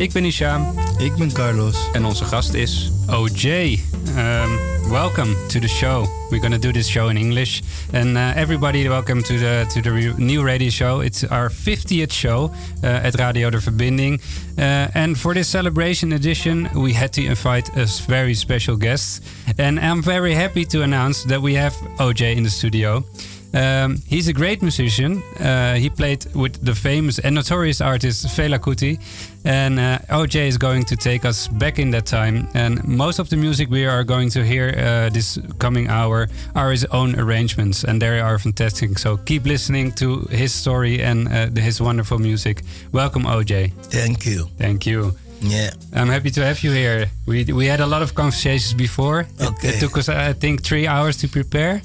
Ik 0.00 0.12
ben 0.12 0.24
Isham. 0.24 0.74
Ik 0.98 1.14
ben 1.16 1.32
Carlos. 1.32 1.76
En 1.92 2.04
onze 2.04 2.24
gast 2.24 2.54
is 2.54 2.90
OJ. 3.10 3.78
Um, 4.16 4.58
welcome 4.90 5.46
to 5.46 5.60
the 5.60 5.68
show. 5.68 6.06
We're 6.30 6.40
going 6.40 6.52
to 6.52 6.58
do 6.58 6.72
this 6.72 6.88
show 6.88 7.08
in 7.10 7.16
English. 7.16 7.60
And 7.92 8.16
uh, 8.16 8.36
everybody, 8.36 8.88
welcome 8.88 9.22
to 9.22 9.38
the 9.38 9.64
to 9.68 9.80
the 9.80 10.14
new 10.16 10.42
radio 10.44 10.70
show. 10.70 11.00
It's 11.02 11.24
our 11.24 11.50
50th 11.50 12.12
show 12.12 12.50
uh, 12.82 13.06
at 13.06 13.14
Radio 13.14 13.50
De 13.50 13.58
Verbinding. 13.58 14.20
Uh, 14.58 14.88
and 14.94 15.18
for 15.18 15.34
this 15.34 15.50
celebration 15.50 16.12
edition, 16.12 16.68
we 16.74 16.94
had 16.94 17.12
to 17.12 17.20
invite 17.20 17.70
a 17.76 17.84
very 18.06 18.34
special 18.34 18.76
guest. 18.76 19.22
And 19.58 19.78
I'm 19.78 20.02
very 20.02 20.34
happy 20.34 20.64
to 20.64 20.82
announce 20.82 21.24
that 21.24 21.40
we 21.40 21.56
have 21.56 21.74
OJ 21.98 22.36
in 22.36 22.42
the 22.42 22.50
studio. 22.50 23.04
Um, 23.52 23.96
he's 24.06 24.28
a 24.28 24.32
great 24.32 24.62
musician. 24.62 25.22
Uh, 25.38 25.74
he 25.74 25.90
played 25.90 26.24
with 26.34 26.64
the 26.64 26.74
famous 26.74 27.18
and 27.18 27.34
notorious 27.34 27.80
artist 27.80 28.26
Fela 28.26 28.58
Kuti. 28.58 28.98
And 29.44 29.78
uh, 29.78 29.98
OJ 30.10 30.46
is 30.48 30.58
going 30.58 30.84
to 30.84 30.96
take 30.96 31.24
us 31.24 31.48
back 31.48 31.78
in 31.78 31.90
that 31.92 32.06
time. 32.06 32.48
And 32.54 32.82
most 32.86 33.18
of 33.18 33.28
the 33.28 33.36
music 33.36 33.70
we 33.70 33.86
are 33.86 34.04
going 34.04 34.30
to 34.30 34.44
hear 34.44 34.74
uh, 34.76 35.10
this 35.10 35.38
coming 35.58 35.88
hour 35.88 36.28
are 36.54 36.70
his 36.70 36.84
own 36.86 37.18
arrangements. 37.18 37.84
And 37.84 38.00
they 38.02 38.20
are 38.20 38.38
fantastic. 38.38 38.98
So 38.98 39.16
keep 39.16 39.44
listening 39.44 39.92
to 39.92 40.20
his 40.30 40.52
story 40.52 41.02
and 41.02 41.28
uh, 41.28 41.60
his 41.60 41.80
wonderful 41.80 42.18
music. 42.18 42.62
Welcome, 42.92 43.24
OJ. 43.24 43.72
Thank 43.90 44.26
you. 44.26 44.48
Thank 44.58 44.86
you. 44.86 45.12
Yeah. 45.40 45.70
I'm 45.94 46.08
happy 46.08 46.30
to 46.30 46.44
have 46.44 46.62
you 46.62 46.70
here. 46.72 47.10
We, 47.26 47.44
we 47.44 47.66
had 47.66 47.80
a 47.80 47.86
lot 47.86 48.02
of 48.02 48.14
conversations 48.14 48.74
before. 48.74 49.26
Okay. 49.40 49.68
It, 49.68 49.76
it 49.76 49.80
took 49.80 49.96
us, 49.96 50.08
I 50.08 50.34
think, 50.34 50.62
three 50.62 50.86
hours 50.86 51.16
to 51.18 51.28
prepare 51.28 51.80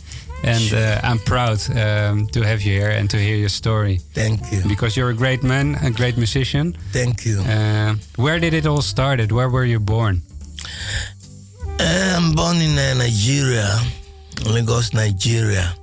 and 0.45 0.73
uh, 0.73 0.99
I'm 1.03 1.19
proud 1.19 1.59
um, 1.71 2.27
to 2.27 2.41
have 2.41 2.61
you 2.61 2.79
here 2.79 2.91
and 2.91 3.09
to 3.09 3.17
hear 3.17 3.35
your 3.35 3.49
story. 3.49 3.97
Thank 4.13 4.51
you. 4.51 4.61
Because 4.67 4.95
you're 4.95 5.09
a 5.09 5.15
great 5.15 5.43
man, 5.43 5.75
a 5.83 5.89
great 5.89 6.17
musician. 6.17 6.77
Thank 6.91 7.25
you. 7.25 7.39
Uh, 7.39 7.95
where 8.17 8.39
did 8.39 8.53
it 8.53 8.65
all 8.67 8.81
started? 8.81 9.31
Where 9.31 9.49
were 9.49 9.65
you 9.65 9.79
born? 9.79 10.21
I'm 11.79 12.33
born 12.33 12.57
in 12.57 12.77
uh, 12.77 12.93
Nigeria, 12.93 13.67
Lagos, 14.45 14.93
Nigeria. 14.93 15.73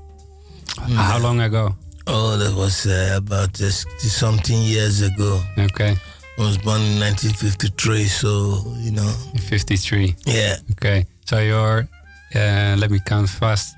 How 0.79 1.19
long 1.19 1.41
ago? 1.41 1.75
Oh, 2.07 2.37
that 2.37 2.55
was 2.55 2.87
uh, 2.87 3.15
about 3.17 3.61
uh, 3.61 3.71
something 3.71 4.63
years 4.63 5.03
ago. 5.03 5.41
Okay. 5.59 5.97
I 6.39 6.41
was 6.41 6.59
born 6.59 6.81
in 6.81 6.99
1953, 6.99 8.05
so 8.05 8.63
you 8.79 8.93
know. 8.93 9.13
53. 9.49 10.17
Yeah. 10.25 10.57
Okay. 10.73 11.05
So 11.27 11.39
you're. 11.41 11.89
Uh, 12.35 12.77
let 12.79 12.91
me 12.91 12.99
count 13.05 13.29
fast 13.29 13.75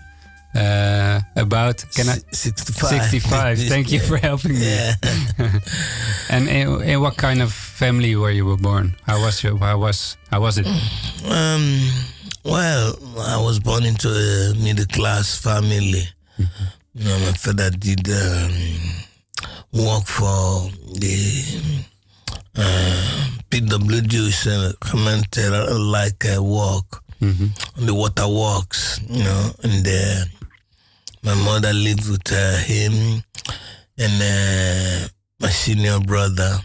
uh, 0.54 1.20
about 1.36 1.84
can 1.94 2.08
I 2.08 2.18
65 2.30 3.10
65 3.10 3.58
thank 3.68 3.90
you 3.92 4.00
for 4.00 4.16
helping 4.16 4.52
me. 4.52 4.64
Yeah. 4.64 4.94
and 6.30 6.48
in, 6.48 6.82
in, 6.82 7.00
what 7.00 7.16
kind 7.16 7.42
of 7.42 7.52
family 7.52 8.14
were 8.16 8.30
you 8.30 8.46
were 8.46 8.56
born? 8.56 8.96
How 9.06 9.20
was 9.20 9.42
you 9.42 9.56
how 9.56 9.78
was 9.78 10.16
how 10.30 10.40
was 10.40 10.58
it? 10.58 10.66
Um 11.26 11.90
well 12.44 12.94
i 13.18 13.40
was 13.40 13.58
born 13.58 13.84
into 13.84 14.08
a 14.08 14.54
middle 14.62 14.86
class 14.86 15.38
family. 15.38 16.08
Mm 16.38 16.46
-hmm. 16.46 16.66
you 16.94 17.04
know, 17.04 17.18
my 17.18 17.32
father 17.32 17.70
did 17.70 18.08
um, 18.08 18.52
work 19.72 20.06
for 20.06 20.70
the 20.94 21.16
uh, 22.56 23.26
PWD, 23.50 24.14
uh, 24.46 25.78
like 25.90 26.24
uh, 26.24 26.42
work 26.42 27.02
mm 27.20 27.32
-hmm. 27.32 27.78
on 27.78 27.86
the 27.86 27.94
water 27.94 28.26
works, 28.28 29.00
you 29.08 29.22
know, 29.22 29.52
and 29.62 29.84
the 29.84 30.26
my 31.24 31.34
mother 31.34 31.72
lives 31.72 32.10
with 32.10 32.30
uh, 32.30 32.56
him 32.58 33.22
and 33.98 34.12
uh, 34.22 35.08
my 35.40 35.48
senior 35.48 35.98
brother. 36.00 36.58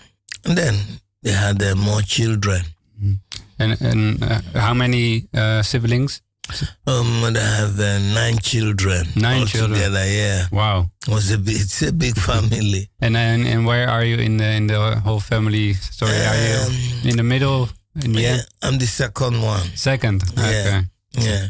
And 0.45 0.57
then 0.57 0.75
they 1.23 1.31
had 1.31 1.63
uh, 1.63 1.75
more 1.75 2.01
children. 2.01 2.61
Mm. 3.01 3.19
And, 3.59 3.81
and 3.81 4.23
uh, 4.23 4.41
how 4.59 4.73
many 4.73 5.27
uh, 5.33 5.61
siblings? 5.63 6.21
Um, 6.87 7.23
I 7.23 7.39
have 7.39 7.79
uh, 7.79 7.99
nine 8.13 8.39
children. 8.39 9.07
Nine 9.15 9.45
children. 9.45 9.73
Together, 9.73 10.05
yeah. 10.09 10.47
Wow. 10.51 10.89
It 11.07 11.13
was 11.13 11.31
a 11.31 11.37
big, 11.37 11.55
it's 11.55 11.81
a 11.83 11.93
big 11.93 12.15
family. 12.15 12.89
and, 12.99 13.15
and 13.15 13.45
and 13.47 13.65
where 13.67 13.87
are 13.87 14.03
you 14.03 14.17
in 14.17 14.37
the 14.37 14.49
in 14.49 14.65
the 14.67 14.99
whole 15.05 15.19
family 15.19 15.73
story? 15.73 16.11
Um, 16.11 16.27
are 16.27 16.41
you 16.41 16.55
um, 16.65 17.09
in 17.09 17.17
the 17.17 17.23
middle? 17.23 17.69
In 18.03 18.13
the 18.13 18.21
yeah, 18.21 18.29
end? 18.29 18.47
I'm 18.63 18.77
the 18.79 18.87
second 18.87 19.41
one. 19.43 19.61
Second. 19.75 20.23
Yeah. 20.35 20.41
Okay. 20.41 21.27
Yeah. 21.29 21.45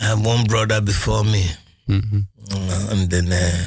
I 0.00 0.04
have 0.04 0.24
one 0.24 0.44
brother 0.44 0.80
before 0.80 1.24
me. 1.24 1.44
Mm-hmm. 1.88 2.20
Uh, 2.52 2.88
and 2.92 3.10
then. 3.10 3.32
Uh, 3.32 3.64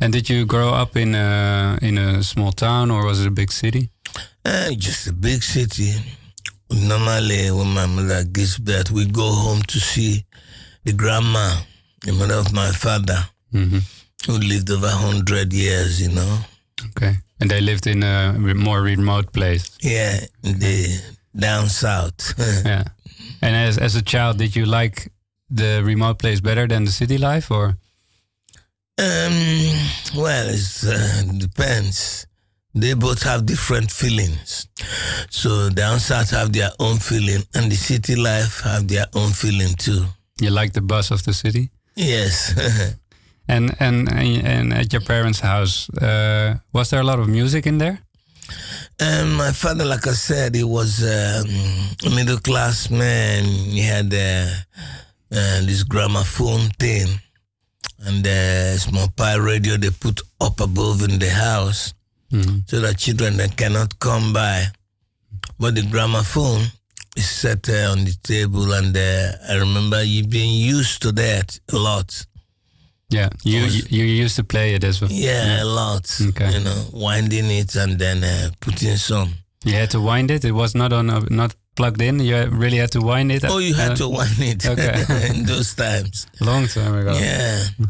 and 0.00 0.12
did 0.12 0.28
you 0.28 0.44
grow 0.44 0.70
up 0.70 0.96
in 0.96 1.14
a 1.14 1.78
in 1.80 1.98
a 1.98 2.22
small 2.22 2.52
town 2.52 2.90
or 2.90 3.06
was 3.06 3.20
it 3.20 3.28
a 3.28 3.30
big 3.30 3.52
city? 3.52 3.90
Uh, 4.44 4.70
just 4.76 5.06
a 5.06 5.12
big 5.12 5.42
city. 5.42 5.94
Normally, 6.70 7.50
when 7.50 7.72
my 7.72 7.86
mother 7.86 8.24
gives 8.24 8.58
birth, 8.58 8.90
we 8.90 9.06
go 9.06 9.30
home 9.30 9.62
to 9.62 9.78
see 9.78 10.24
the 10.84 10.92
grandma, 10.92 11.56
the 12.02 12.12
mother 12.12 12.34
of 12.34 12.52
my 12.52 12.70
father, 12.70 13.20
mm-hmm. 13.52 13.78
who 14.26 14.38
lived 14.38 14.70
over 14.70 14.88
hundred 14.88 15.52
years. 15.52 16.02
You 16.02 16.10
know. 16.14 16.38
Okay, 16.90 17.14
and 17.40 17.50
they 17.50 17.60
lived 17.60 17.86
in 17.86 18.02
a 18.02 18.34
more 18.38 18.82
remote 18.82 19.32
place. 19.32 19.70
Yeah, 19.80 20.20
in 20.42 20.58
the 20.58 21.00
down 21.36 21.68
south. 21.68 22.34
yeah, 22.66 22.84
and 23.40 23.56
as 23.56 23.78
as 23.78 23.94
a 23.94 24.02
child, 24.02 24.38
did 24.38 24.56
you 24.56 24.66
like 24.66 25.13
the 25.54 25.82
remote 25.84 26.18
place 26.18 26.40
better 26.40 26.66
than 26.66 26.84
the 26.84 26.90
city 26.90 27.18
life, 27.18 27.50
or? 27.50 27.76
Um. 28.98 29.34
Well, 30.16 30.48
it 30.50 30.84
uh, 30.86 31.32
depends. 31.38 32.26
They 32.74 32.94
both 32.94 33.22
have 33.22 33.46
different 33.46 33.90
feelings. 33.90 34.66
So 35.30 35.68
the 35.68 35.98
south 35.98 36.30
have 36.30 36.52
their 36.52 36.70
own 36.80 36.98
feeling, 36.98 37.42
and 37.54 37.70
the 37.70 37.76
city 37.76 38.16
life 38.16 38.60
have 38.62 38.88
their 38.88 39.06
own 39.14 39.30
feeling 39.30 39.74
too. 39.76 40.06
You 40.40 40.50
like 40.50 40.72
the 40.72 40.80
buzz 40.80 41.10
of 41.10 41.22
the 41.22 41.32
city? 41.32 41.70
Yes. 41.94 42.52
and 43.48 43.76
and 43.78 44.12
and 44.12 44.72
at 44.72 44.92
your 44.92 45.02
parents' 45.02 45.40
house, 45.40 45.88
uh, 45.98 46.56
was 46.72 46.90
there 46.90 47.00
a 47.00 47.04
lot 47.04 47.20
of 47.20 47.28
music 47.28 47.66
in 47.66 47.78
there? 47.78 48.00
Um, 49.00 49.34
my 49.34 49.52
father, 49.52 49.84
like 49.84 50.06
I 50.06 50.12
said, 50.12 50.54
he 50.54 50.64
was 50.64 51.02
um, 51.02 51.48
a 52.06 52.14
middle 52.14 52.38
class 52.38 52.90
man. 52.90 53.44
He 53.44 53.80
had 53.80 54.12
uh, 54.12 54.46
uh, 55.32 55.60
this 55.64 55.82
gramophone 55.82 56.68
thing 56.78 57.08
and 58.06 58.24
the 58.24 58.76
small 58.78 59.08
Pye 59.16 59.36
radio 59.36 59.76
they 59.76 59.90
put 59.90 60.20
up 60.40 60.60
above 60.60 61.02
in 61.02 61.18
the 61.18 61.30
house 61.30 61.94
mm-hmm. 62.30 62.58
so 62.66 62.80
that 62.80 62.98
children 62.98 63.36
that 63.38 63.56
cannot 63.56 63.98
come 63.98 64.32
by. 64.32 64.64
But 65.58 65.74
the 65.74 65.82
gramophone 65.82 66.66
is 67.16 67.28
set 67.28 67.68
uh, 67.68 67.92
on 67.92 68.04
the 68.04 68.14
table, 68.22 68.72
and 68.72 68.96
uh, 68.96 69.32
I 69.48 69.56
remember 69.56 70.02
you 70.02 70.26
being 70.26 70.52
used 70.52 71.02
to 71.02 71.12
that 71.12 71.58
a 71.72 71.76
lot. 71.76 72.26
Yeah, 73.10 73.28
you 73.44 73.62
was, 73.62 73.92
you, 73.92 74.04
used 74.04 74.36
to 74.36 74.44
play 74.44 74.74
it 74.74 74.82
as 74.82 75.00
well. 75.00 75.10
Yeah, 75.12 75.58
yeah. 75.58 75.62
a 75.62 75.66
lot. 75.66 76.10
Okay. 76.20 76.50
You 76.52 76.64
know, 76.64 76.84
winding 76.92 77.50
it 77.50 77.76
and 77.76 77.98
then 77.98 78.24
uh, 78.24 78.50
putting 78.60 78.96
some. 78.96 79.34
You 79.64 79.74
had 79.74 79.90
to 79.92 80.00
wind 80.00 80.30
it. 80.30 80.44
It 80.44 80.52
was 80.52 80.74
not 80.74 80.92
on 80.92 81.10
a, 81.10 81.20
not 81.30 81.54
plugged 81.74 82.00
in. 82.00 82.18
You 82.20 82.46
really 82.46 82.78
had 82.78 82.92
to 82.92 83.00
wind 83.00 83.32
it. 83.32 83.44
Oh, 83.44 83.58
you 83.58 83.74
had 83.74 83.92
uh, 83.92 83.96
to 83.96 84.08
wind 84.08 84.38
it. 84.38 84.66
Okay. 84.72 85.04
in 85.30 85.44
those 85.44 85.74
times. 85.74 86.26
Long 86.40 86.66
time 86.66 86.94
ago. 86.94 87.16
Yeah. 87.16 87.64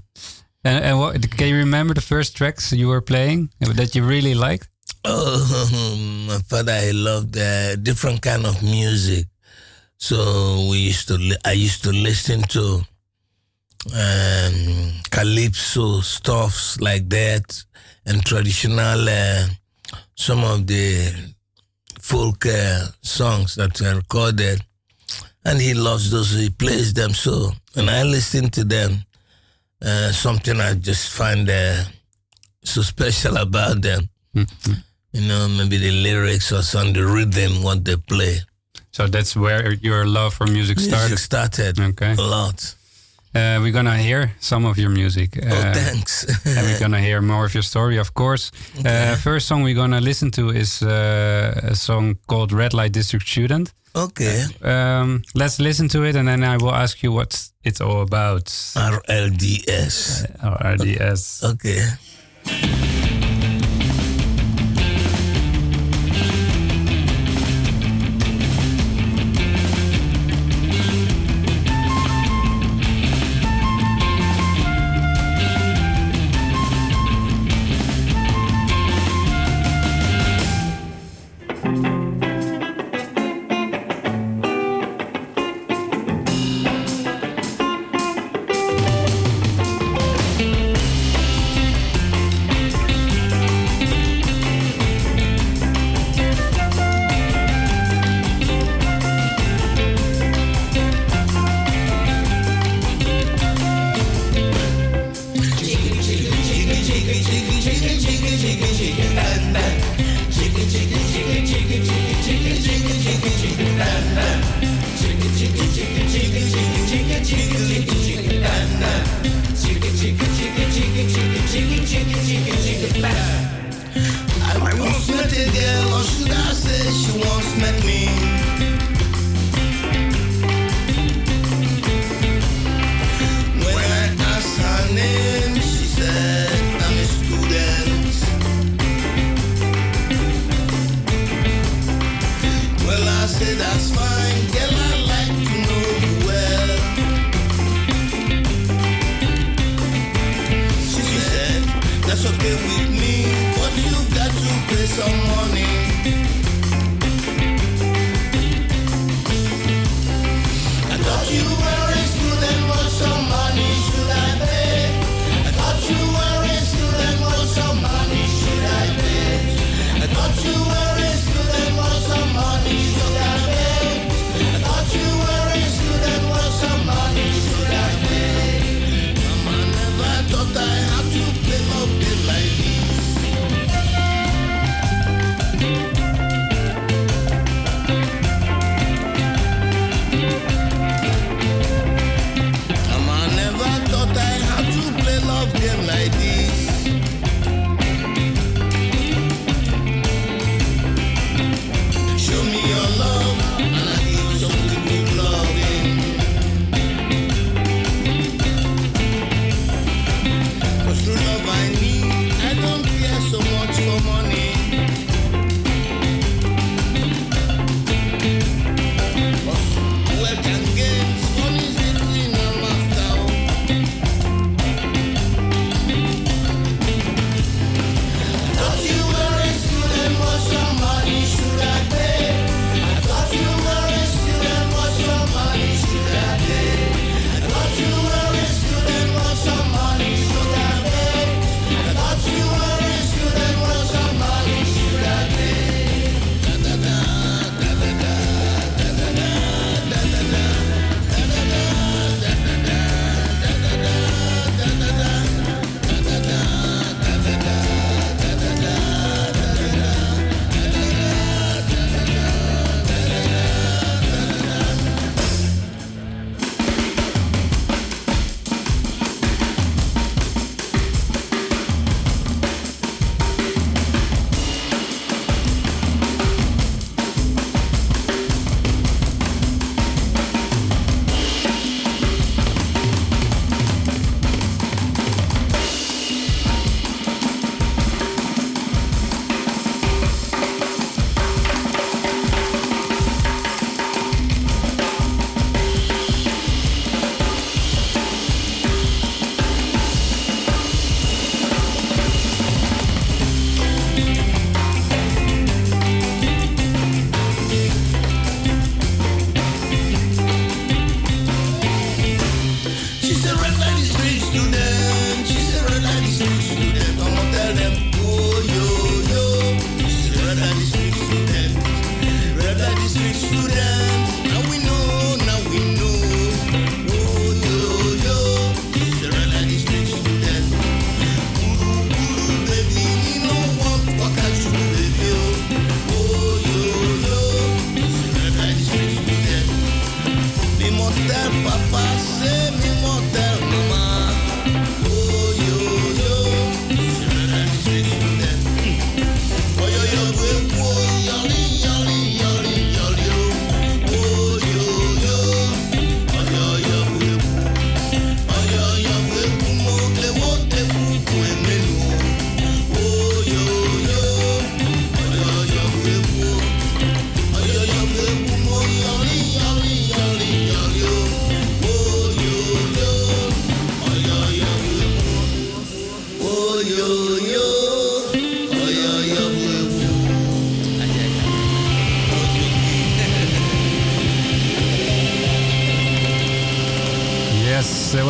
And, 0.66 0.82
and 0.82 0.98
what, 0.98 1.30
can 1.36 1.48
you 1.48 1.56
remember 1.56 1.92
the 1.92 2.00
first 2.00 2.38
tracks 2.38 2.72
you 2.72 2.88
were 2.88 3.02
playing 3.02 3.50
that 3.60 3.94
you 3.94 4.02
really 4.02 4.32
liked? 4.34 4.66
Oh, 5.04 6.26
my 6.26 6.38
father, 6.48 6.80
he 6.80 6.94
loved 6.94 7.36
uh, 7.36 7.76
different 7.76 8.22
kind 8.22 8.46
of 8.46 8.62
music. 8.62 9.26
So 9.98 10.68
we 10.70 10.78
used 10.78 11.08
to, 11.08 11.36
I 11.44 11.52
used 11.52 11.82
to 11.84 11.90
listen 11.92 12.42
to 12.44 12.80
um, 13.92 14.92
calypso 15.10 16.00
stuffs 16.00 16.80
like 16.80 17.08
that, 17.10 17.62
and 18.06 18.24
traditional 18.24 19.06
uh, 19.08 19.46
some 20.14 20.42
of 20.44 20.66
the 20.66 21.12
folk 22.04 22.44
uh, 22.44 22.86
songs 23.00 23.54
that 23.54 23.80
were 23.80 23.96
recorded, 23.96 24.60
and 25.44 25.58
he 25.60 25.72
loves 25.72 26.10
those. 26.10 26.32
He 26.32 26.50
plays 26.50 26.92
them 26.92 27.12
so, 27.14 27.52
and 27.76 27.88
I 27.88 28.02
listen 28.02 28.50
to 28.50 28.64
them. 28.64 29.04
Uh, 29.80 30.12
something 30.12 30.60
I 30.60 30.74
just 30.74 31.10
find 31.10 31.48
uh, 31.48 31.84
so 32.62 32.82
special 32.82 33.36
about 33.38 33.80
them. 33.80 34.08
Mm-hmm. 34.34 34.72
You 35.12 35.28
know, 35.28 35.48
maybe 35.48 35.78
the 35.78 35.90
lyrics 35.90 36.52
or 36.52 36.62
some 36.62 36.92
the 36.92 37.06
rhythm 37.06 37.62
what 37.62 37.84
they 37.84 37.96
play. 37.96 38.36
So 38.90 39.06
that's 39.06 39.34
where 39.34 39.72
your 39.72 40.06
love 40.06 40.34
for 40.34 40.46
music, 40.46 40.76
music 40.76 40.92
started. 40.92 41.18
Started 41.18 41.80
okay. 41.80 42.12
a 42.12 42.20
lot. 42.20 42.74
Uh, 43.34 43.58
we're 43.60 43.72
gonna 43.72 43.96
hear 43.98 44.30
some 44.38 44.64
of 44.64 44.78
your 44.78 44.90
music. 44.90 45.38
Oh, 45.42 45.46
uh, 45.46 45.50
oh, 45.50 45.72
thanks. 45.74 46.24
and 46.46 46.66
we're 46.66 46.78
gonna 46.78 47.00
hear 47.00 47.20
more 47.20 47.44
of 47.44 47.54
your 47.54 47.64
story, 47.64 47.98
of 47.98 48.14
course. 48.14 48.52
Uh, 48.76 48.80
okay. 48.80 49.12
Uh, 49.12 49.16
first 49.16 49.46
song 49.48 49.62
we're 49.64 49.74
gonna 49.74 50.00
listen 50.00 50.30
to 50.30 50.50
is 50.50 50.82
uh, 50.82 51.60
a 51.64 51.74
song 51.74 52.16
called 52.26 52.52
Red 52.52 52.74
Light 52.74 52.92
District 52.92 53.26
Student. 53.26 53.72
Okay. 53.96 54.44
Uh, 54.62 54.68
um, 54.68 55.22
let's 55.34 55.58
listen 55.58 55.88
to 55.88 56.04
it, 56.04 56.16
and 56.16 56.28
then 56.28 56.42
I 56.44 56.56
will 56.56 56.74
ask 56.74 57.02
you 57.02 57.12
what 57.12 57.50
it's 57.62 57.80
all 57.80 58.02
about. 58.02 58.46
RLDS. 58.76 60.26
RLDS. 60.40 61.42
Okay. 61.44 62.93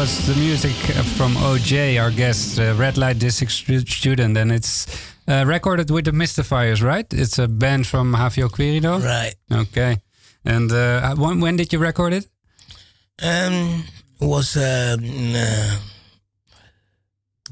Was 0.04 0.26
the 0.26 0.34
music 0.34 0.76
from 1.16 1.34
OJ, 1.37 1.99
our 1.99 2.11
guest, 2.11 2.58
uh, 2.58 2.75
Red 2.76 2.99
Light 2.99 3.18
District 3.18 3.50
student, 3.88 4.37
and 4.37 4.52
it's 4.52 4.87
uh, 5.26 5.44
recorded 5.46 5.90
with 5.90 6.04
the 6.04 6.12
Mystifiers, 6.12 6.82
right? 6.82 7.06
It's 7.11 7.38
a 7.38 7.49
band 7.49 7.87
from 7.87 8.12
Havio 8.14 8.50
Querido. 8.50 9.02
Right. 9.02 9.34
Okay. 9.50 9.96
And 10.44 10.70
uh, 10.70 11.14
when, 11.14 11.40
when 11.40 11.56
did 11.56 11.73
you 11.73 11.78
record 11.78 12.12
it? 12.12 12.28
Um, 13.23 13.84
it 14.20 14.26
was 14.26 14.56
um, 14.58 15.02
in, 15.04 15.37
uh, 15.37 15.76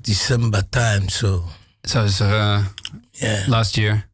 December 0.03 0.61
time, 0.71 1.09
so 1.09 1.45
So 1.87 2.05
it's 2.05 2.21
uh, 2.21 2.65
yeah, 3.15 3.45
last 3.49 3.79
year. 3.79 4.05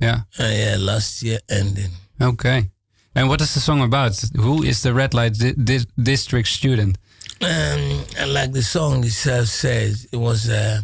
Yeah. 0.00 0.20
uh, 0.40 0.44
yeah, 0.44 0.76
last 0.78 1.22
year 1.22 1.38
ending. 1.50 1.90
Okay. 2.18 2.70
And 3.14 3.28
what 3.28 3.42
is 3.42 3.52
the 3.52 3.60
song 3.60 3.82
about? 3.82 4.18
Who 4.36 4.62
is 4.62 4.80
the 4.82 4.94
Red 4.94 5.12
Light 5.12 5.34
di- 5.34 5.52
di- 5.52 5.86
District 6.02 6.48
student? 6.48 6.96
Um, 7.44 8.04
and 8.18 8.32
like 8.32 8.52
the 8.52 8.62
song 8.62 9.04
itself 9.04 9.46
says, 9.48 10.06
it 10.12 10.16
was 10.16 10.48
uh, 10.48 10.80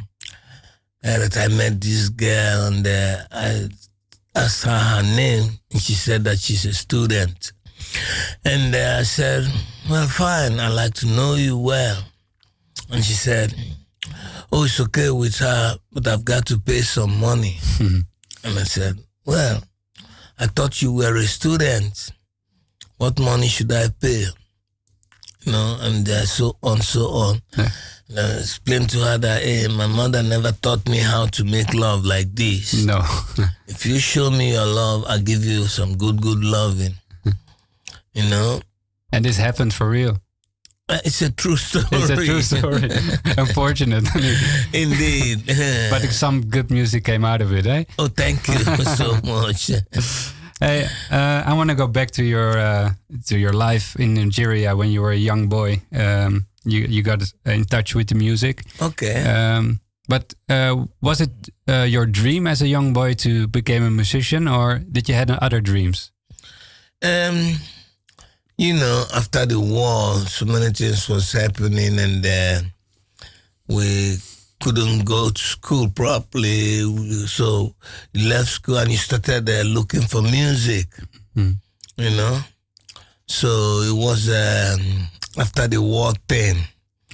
uh, 1.05 1.19
that 1.19 1.37
I 1.37 1.49
met 1.49 1.81
this 1.81 2.09
girl 2.11 2.67
and 2.67 2.87
uh, 2.87 3.17
I 3.31 3.69
asked 4.35 4.64
her 4.64 4.79
her 4.79 5.02
name, 5.02 5.59
and 5.73 5.81
she 5.81 5.95
said 5.95 6.25
that 6.25 6.38
she's 6.38 6.64
a 6.67 6.73
student. 6.75 7.52
And 8.45 8.75
uh, 8.75 8.97
I 9.00 9.02
said, 9.05 9.50
"Well, 9.88 10.07
fine. 10.07 10.61
I'd 10.61 10.69
like 10.75 10.95
to 10.95 11.07
know 11.07 11.35
you 11.35 11.57
well." 11.59 12.05
And 12.90 13.02
she 13.05 13.14
said, 13.14 13.55
"Oh, 14.52 14.64
it's 14.64 14.79
okay 14.81 15.11
with 15.11 15.38
her, 15.38 15.76
but 15.90 16.07
I've 16.07 16.25
got 16.25 16.47
to 16.47 16.59
pay 16.59 16.83
some 16.83 17.19
money." 17.19 17.57
And 18.43 18.59
I 18.59 18.62
said, 18.64 18.99
Well, 19.26 19.62
I 20.38 20.47
thought 20.47 20.81
you 20.81 20.93
were 20.93 21.17
a 21.17 21.23
student. 21.25 22.11
What 22.97 23.19
money 23.19 23.49
should 23.49 23.73
I 23.73 23.88
pay? 24.00 24.26
You 25.45 25.53
know, 25.53 25.79
and 25.81 26.07
uh, 26.09 26.25
so 26.27 26.57
on, 26.63 26.81
so 26.83 27.07
on. 27.09 27.41
Yeah. 27.57 27.69
And 28.11 28.19
I 28.19 28.39
explained 28.41 28.91
to 28.91 28.99
her 28.99 29.19
that, 29.19 29.43
hey, 29.43 29.69
my 29.69 29.87
mother 29.87 30.23
never 30.23 30.53
taught 30.53 30.87
me 30.89 30.99
how 30.99 31.27
to 31.27 31.45
make 31.45 31.73
love 31.73 32.05
like 32.05 32.35
this. 32.35 32.85
No. 32.85 33.01
If 33.69 33.87
you 33.87 33.99
show 33.99 34.31
me 34.31 34.53
your 34.53 34.67
love, 34.67 35.05
I'll 35.09 35.23
give 35.23 35.45
you 35.45 35.65
some 35.67 35.97
good, 35.97 36.21
good 36.21 36.45
loving. 36.45 36.95
you 38.13 38.29
know, 38.29 38.61
and 39.13 39.25
this 39.25 39.37
happened 39.39 39.73
for 39.73 39.89
real. 39.89 40.19
Uh, 40.89 40.99
it's 41.05 41.23
a 41.23 41.31
true 41.31 41.57
story. 41.69 41.87
It's 41.93 42.11
a 42.11 42.17
true 42.17 42.43
story. 42.43 42.91
Unfortunately. 43.39 44.35
Indeed. 44.75 45.45
But 45.89 46.03
some 46.11 46.43
good 46.47 46.71
music 46.71 47.05
came 47.05 47.25
out 47.25 47.41
of 47.41 47.53
it, 47.53 47.65
eh? 47.67 47.85
oh, 47.99 48.09
thank 48.09 48.47
you 48.49 48.59
so 48.85 49.21
much. 49.23 49.71
Hey, 50.61 50.85
uh, 51.11 51.43
I 51.47 51.55
want 51.55 51.71
to 51.71 51.75
go 51.76 51.87
back 51.87 52.11
to 52.12 52.23
your 52.23 52.59
uh, 52.59 52.90
to 53.26 53.38
your 53.38 53.52
life 53.55 53.97
in 53.99 54.14
Nigeria 54.14 54.76
when 54.76 54.90
you 54.90 55.00
were 55.00 55.12
a 55.12 55.17
young 55.17 55.49
boy. 55.49 55.81
Um, 55.93 56.47
you 56.64 56.81
you 56.88 57.02
got 57.02 57.23
in 57.47 57.64
touch 57.64 57.95
with 57.95 58.09
the 58.09 58.14
music, 58.14 58.62
Okay. 58.81 59.25
um, 59.25 59.81
but 60.09 60.35
uh, 60.50 60.85
was 61.00 61.21
it 61.21 61.31
uh, 61.67 61.87
your 61.88 62.05
dream 62.07 62.47
as 62.47 62.61
a 62.62 62.67
young 62.69 62.93
boy 62.93 63.14
to 63.14 63.47
become 63.49 63.83
a 63.87 63.90
musician, 63.90 64.49
or 64.49 64.81
did 64.93 65.09
you 65.09 65.14
had 65.14 65.31
other 65.31 65.62
dreams? 65.62 66.12
Um, 67.02 67.57
you 68.59 68.75
know, 68.75 69.05
after 69.14 69.47
the 69.47 69.59
war, 69.59 70.17
so 70.29 70.45
many 70.45 70.71
things 70.75 71.09
was 71.09 71.33
happening, 71.33 71.99
and 71.99 72.26
uh, 72.26 72.61
we 73.67 74.19
couldn't 74.61 75.05
go 75.05 75.31
to 75.31 75.43
school 75.43 75.88
properly. 75.90 76.83
So 77.26 77.75
you 78.12 78.29
left 78.29 78.49
school 78.49 78.79
and 78.79 78.90
you 78.90 78.97
started 78.99 79.49
uh, 79.49 79.62
looking 79.62 80.02
for 80.02 80.23
music. 80.23 80.87
You 81.35 82.11
know, 82.17 82.40
so 83.26 83.49
it 83.83 83.93
was 83.95 84.29
um, 84.29 85.07
after 85.38 85.69
the 85.69 85.81
war 85.83 86.12
thing 86.29 86.57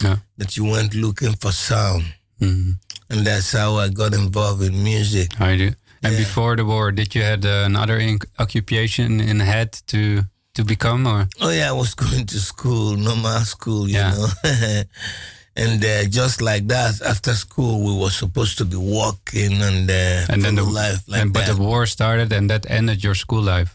Yeah. 0.02 0.18
that 0.38 0.56
you 0.56 0.64
went 0.64 0.94
looking 0.94 1.34
for 1.36 1.50
sound, 1.52 2.04
Mhm. 2.40 2.76
and 3.10 3.26
that's 3.26 3.52
how 3.52 3.76
I 3.76 3.88
got 3.88 4.14
involved 4.14 4.62
in 4.62 4.82
music. 4.84 5.40
I 5.40 5.56
do. 5.56 5.74
And 6.02 6.12
Yeah. 6.12 6.18
before 6.18 6.54
the 6.56 6.64
war, 6.64 6.92
did 6.92 7.14
you 7.14 7.22
had 7.22 7.44
uh, 7.44 7.64
another 7.66 7.98
occupation 8.38 9.20
in 9.20 9.40
head 9.40 9.72
to 9.86 10.24
to 10.54 10.64
become, 10.64 11.06
or 11.06 11.28
Oh 11.40 11.50
yeah, 11.50 11.68
I 11.70 11.72
was 11.72 11.94
going 12.04 12.26
to 12.26 12.38
school, 12.38 12.96
normal 12.96 13.40
school, 13.44 13.88
you 13.88 13.96
Yeah. 13.96 14.10
know. 14.14 14.28
and 15.56 15.82
uh, 15.84 16.04
just 16.20 16.40
like 16.40 16.66
that, 16.68 17.00
after 17.02 17.32
school, 17.34 17.74
we 17.86 17.92
were 18.02 18.10
supposed 18.10 18.58
to 18.58 18.64
be 18.64 18.76
walking 18.76 19.62
and 19.62 19.90
uh, 19.90 20.32
and 20.32 20.42
then 20.44 20.54
the 20.56 20.64
life 20.64 21.00
like 21.08 21.22
and, 21.22 21.32
but 21.32 21.46
that. 21.46 21.56
the 21.56 21.62
war 21.62 21.86
started, 21.86 22.32
and 22.32 22.48
that 22.50 22.66
ended 22.70 23.02
your 23.02 23.14
school 23.16 23.42
life. 23.42 23.70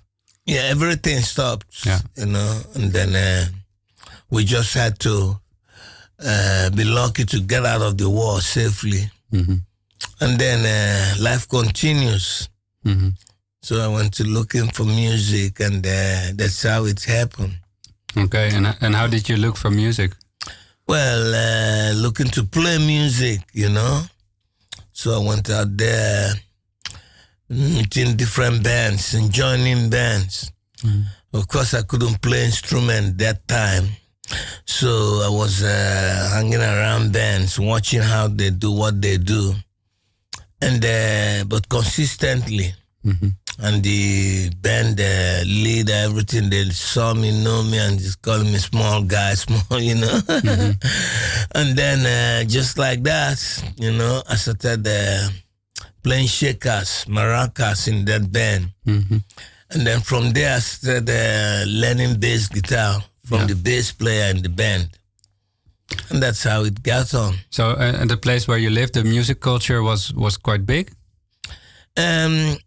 yeah, 0.45 0.63
everything 0.75 1.19
stopped. 1.21 1.85
Yeah. 1.85 1.99
you 2.15 2.25
know, 2.25 2.61
and 2.75 2.91
then 2.93 3.09
uh, 3.15 3.45
we 4.29 4.43
just 4.43 4.73
had 4.73 4.93
to 4.99 5.15
uh, 6.25 6.69
be 6.75 6.83
lucky 6.83 7.25
to 7.25 7.39
get 7.41 7.65
out 7.65 7.81
of 7.81 7.97
the 7.97 8.09
war 8.09 8.41
safely, 8.41 9.09
Mhm. 9.31 9.61
and 10.19 10.39
then 10.39 10.59
uh, 10.65 11.15
life 11.23 11.45
continues. 11.47 12.49
Mhm. 12.85 13.13
So 13.63 13.75
I 13.75 13.87
went 13.87 14.13
to 14.17 14.23
looking 14.23 14.71
for 14.71 14.85
music, 14.85 15.59
and 15.59 15.85
uh, 15.85 16.33
that's 16.35 16.63
how 16.63 16.85
it 16.85 17.03
happened. 17.05 17.53
Okay, 18.17 18.49
and 18.55 18.65
and 18.81 18.95
how 18.95 19.07
did 19.07 19.29
you 19.29 19.37
look 19.37 19.57
for 19.57 19.69
music? 19.71 20.11
Well, 20.87 21.33
uh, 21.35 21.93
looking 21.95 22.27
to 22.31 22.43
play 22.43 22.77
music, 22.77 23.41
you 23.53 23.69
know. 23.69 24.03
So 24.91 25.13
I 25.13 25.25
went 25.25 25.49
out 25.49 25.77
there, 25.77 26.33
meeting 27.49 28.15
different 28.17 28.63
bands 28.63 29.13
and 29.13 29.31
joining 29.31 29.89
bands. 29.89 30.51
Of 31.33 31.47
course, 31.47 31.73
I 31.73 31.83
couldn't 31.83 32.21
play 32.21 32.45
instrument 32.45 33.17
that 33.19 33.47
time, 33.47 33.87
so 34.65 35.21
I 35.23 35.29
was 35.29 35.63
uh, 35.63 36.29
hanging 36.33 36.59
around 36.59 37.13
bands, 37.13 37.57
watching 37.59 38.01
how 38.01 38.27
they 38.27 38.49
do 38.49 38.71
what 38.71 39.01
they 39.01 39.17
do, 39.17 39.53
and 40.61 40.83
uh, 40.83 41.45
but 41.45 41.69
consistently. 41.69 42.73
And 43.03 43.83
the 43.83 44.49
band 44.61 44.99
uh, 44.99 45.43
leader, 45.45 45.93
everything, 45.93 46.49
they 46.49 46.65
saw 46.69 47.13
me, 47.13 47.43
know 47.43 47.61
me, 47.63 47.77
and 47.77 47.99
just 47.99 48.21
calling 48.21 48.51
me 48.51 48.57
small 48.57 49.03
guy, 49.03 49.33
small, 49.45 49.79
you 49.79 49.95
know. 49.95 50.19
and 51.55 51.75
then 51.77 51.99
uh, 52.05 52.43
just 52.47 52.77
like 52.77 53.03
that, 53.03 53.37
you 53.77 53.91
know, 53.91 54.23
I 54.27 54.35
started 54.35 54.87
uh, 54.87 55.29
playing 56.03 56.27
shakers, 56.27 57.05
maracas 57.07 57.87
in 57.87 58.05
that 58.05 58.31
band. 58.31 58.71
Mhm. 58.87 59.21
And 59.71 59.87
then 59.87 60.01
from 60.01 60.31
there, 60.33 60.55
I 60.55 60.59
started 60.59 61.09
uh, 61.09 61.63
learning 61.67 62.19
bass 62.19 62.47
guitar 62.47 63.03
from 63.25 63.47
the 63.47 63.55
bass 63.55 63.91
player 63.91 64.29
in 64.31 64.41
the 64.41 64.49
band. 64.49 64.89
And 66.09 66.21
that's 66.23 66.43
how 66.43 66.63
it 66.65 66.81
got 66.83 67.13
on. 67.13 67.35
So, 67.49 67.71
uh, 67.71 67.93
and 67.99 68.09
the 68.09 68.17
place 68.17 68.47
where 68.47 68.57
you 68.57 68.69
lived, 68.69 68.93
the 68.93 69.03
music 69.03 69.39
culture 69.39 69.81
was 69.83 70.13
was 70.13 70.37
quite 70.37 70.65
big. 70.65 70.91
Um, 71.97 72.57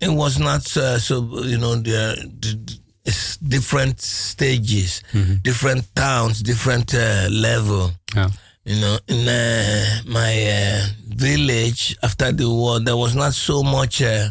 it 0.00 0.10
was 0.10 0.38
not 0.38 0.64
uh, 0.76 0.98
so, 0.98 1.22
you 1.44 1.58
know, 1.58 1.76
the, 1.76 2.78
it's 3.04 3.36
different 3.36 4.00
stages, 4.00 5.02
different 5.42 5.84
towns, 5.94 6.42
different 6.42 6.94
uh, 6.94 7.28
level. 7.30 7.90
Yeah. 8.14 8.30
You 8.64 8.80
know, 8.80 8.98
in 9.08 9.28
uh, 9.28 9.84
my 10.06 10.32
uh, 10.50 10.86
village 11.08 11.96
after 12.02 12.32
the 12.32 12.48
war, 12.48 12.80
there 12.80 12.96
was 12.96 13.14
not 13.14 13.34
so 13.34 13.62
much 13.62 14.00
uh, 14.00 14.30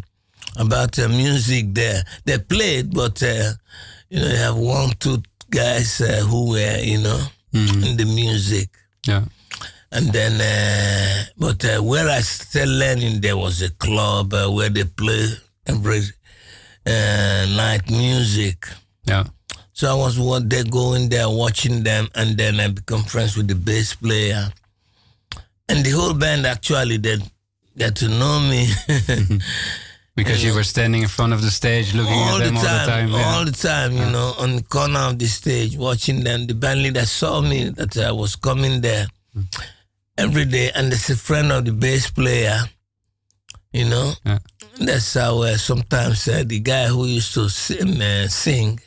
about 0.57 0.97
uh, 0.97 1.07
music 1.07 1.73
there. 1.73 2.03
They 2.25 2.39
played, 2.39 2.93
but 2.95 3.21
uh, 3.21 3.51
you 4.09 4.19
know, 4.19 4.27
you 4.27 4.37
have 4.37 4.55
one, 4.57 4.93
two 4.99 5.21
guys 5.51 6.01
uh, 6.01 6.21
who 6.27 6.49
were, 6.49 6.79
you 6.81 6.97
know, 6.97 7.19
in 7.53 7.95
the 7.95 8.05
music. 8.05 8.69
Yeah. 9.05 9.25
And 9.91 10.07
then, 10.11 10.41
uh, 10.41 11.25
but 11.37 11.63
uh, 11.63 11.83
where 11.83 12.09
I 12.09 12.21
started 12.21 12.69
learning, 12.71 13.21
there 13.21 13.37
was 13.37 13.61
a 13.61 13.69
club 13.69 14.33
uh, 14.33 14.49
where 14.49 14.69
they 14.69 14.85
play 14.85 15.27
every 15.65 16.01
uh, 16.85 17.45
night 17.55 17.89
music. 17.89 18.67
Yeah. 19.05 19.25
So 19.73 19.89
I 19.89 19.95
was 19.95 20.19
what 20.19 20.49
they 20.49 20.63
going 20.63 21.09
there 21.09 21.29
watching 21.29 21.83
them, 21.83 22.07
and 22.15 22.37
then 22.37 22.59
I 22.59 22.67
become 22.67 23.03
friends 23.03 23.35
with 23.35 23.47
the 23.47 23.55
bass 23.55 23.95
player, 23.95 24.49
and 25.67 25.83
the 25.85 25.89
whole 25.91 26.13
band 26.13 26.45
actually 26.45 26.97
they 26.97 27.17
get 27.77 27.95
to 27.97 28.07
know 28.07 28.39
me. 28.39 28.67
Because 30.15 30.43
you 30.43 30.53
were 30.53 30.63
standing 30.63 31.01
in 31.01 31.07
front 31.07 31.33
of 31.33 31.41
the 31.41 31.49
stage 31.49 31.95
looking 31.95 32.13
all 32.13 32.37
at 32.37 32.43
them 32.45 32.53
the 32.53 32.61
time, 32.61 32.69
all 32.69 32.85
the 32.85 32.91
time. 32.91 33.09
yeah. 33.09 33.33
all 33.33 33.45
the 33.45 33.51
time, 33.51 33.91
you 33.93 34.05
know, 34.11 34.35
on 34.37 34.57
the 34.57 34.61
corner 34.61 34.99
of 34.99 35.17
the 35.17 35.25
stage, 35.25 35.75
watching 35.75 36.23
them. 36.23 36.45
The 36.45 36.53
band 36.53 36.83
leader 36.83 37.05
saw 37.07 37.41
me 37.41 37.69
that 37.69 37.97
I 37.97 38.11
was 38.11 38.35
coming 38.35 38.81
there 38.81 39.07
every 40.15 40.45
day, 40.45 40.69
and 40.75 40.93
it's 40.93 41.09
a 41.09 41.15
friend 41.15 41.51
of 41.51 41.65
the 41.65 41.71
bass 41.73 42.11
player, 42.11 42.59
you 43.71 43.85
know. 43.85 44.13
Yeah. 44.23 44.37
That's 44.79 45.13
how 45.13 45.41
uh, 45.43 45.57
sometimes 45.57 46.27
uh, 46.27 46.43
the 46.45 46.59
guy 46.59 46.87
who 46.87 47.05
used 47.05 47.33
to 47.35 47.47
sing, 47.49 48.01
uh, 48.01 48.27
sing, 48.27 48.79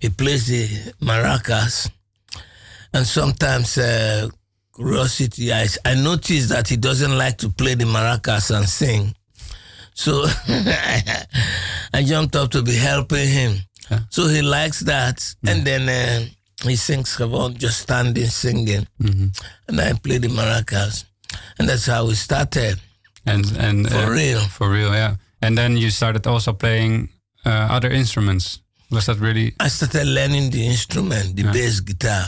he 0.00 0.10
plays 0.10 0.46
the 0.46 0.92
maracas, 1.00 1.90
and 2.92 3.06
sometimes 3.06 3.78
uh, 3.78 4.28
curiosity, 4.74 5.52
I, 5.52 5.66
I 5.84 5.94
noticed 5.94 6.50
that 6.50 6.68
he 6.68 6.76
doesn't 6.76 7.16
like 7.16 7.38
to 7.38 7.48
play 7.48 7.74
the 7.74 7.84
maracas 7.84 8.54
and 8.56 8.68
sing. 8.68 9.14
So 9.94 10.24
I 11.92 12.02
jumped 12.04 12.36
up 12.36 12.50
to 12.52 12.62
be 12.62 12.76
helping 12.76 13.28
him. 13.28 13.56
Yeah. 13.90 14.00
So 14.10 14.28
he 14.28 14.42
likes 14.42 14.80
that. 14.80 15.24
And 15.46 15.64
then 15.64 15.88
uh, 15.88 16.26
he 16.62 16.76
sings 16.76 17.18
about 17.18 17.54
just 17.54 17.80
standing 17.80 18.26
singing. 18.26 18.86
And 19.00 19.80
I 19.80 19.94
play 19.94 20.18
the 20.18 20.28
maracas. 20.28 21.04
And 21.58 21.68
that's 21.68 21.86
how 21.86 22.06
we 22.06 22.14
started. 22.14 22.78
And 23.28 23.56
and 23.56 23.88
For 23.88 23.96
uh, 24.06 24.10
real. 24.10 24.40
for 24.40 24.70
real, 24.70 24.92
yeah. 24.92 25.16
And 25.40 25.56
then 25.56 25.76
you 25.76 25.90
started 25.90 26.26
also 26.26 26.52
playing 26.52 27.08
uh, 27.46 27.68
other 27.76 27.90
instruments. 27.90 28.60
Was 28.90 29.06
that 29.06 29.18
really? 29.20 29.54
I 29.60 29.68
started 29.68 30.06
learning 30.06 30.50
the 30.50 30.66
instrument, 30.66 31.36
the 31.36 31.42
bass 31.52 31.80
guitar, 31.80 32.26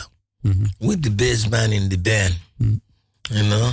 with 0.79 1.01
the 1.01 1.09
bass 1.09 1.49
man 1.49 1.73
in 1.73 1.89
the 1.89 1.97
band, 1.97 2.35
you 2.59 3.43
know. 3.49 3.71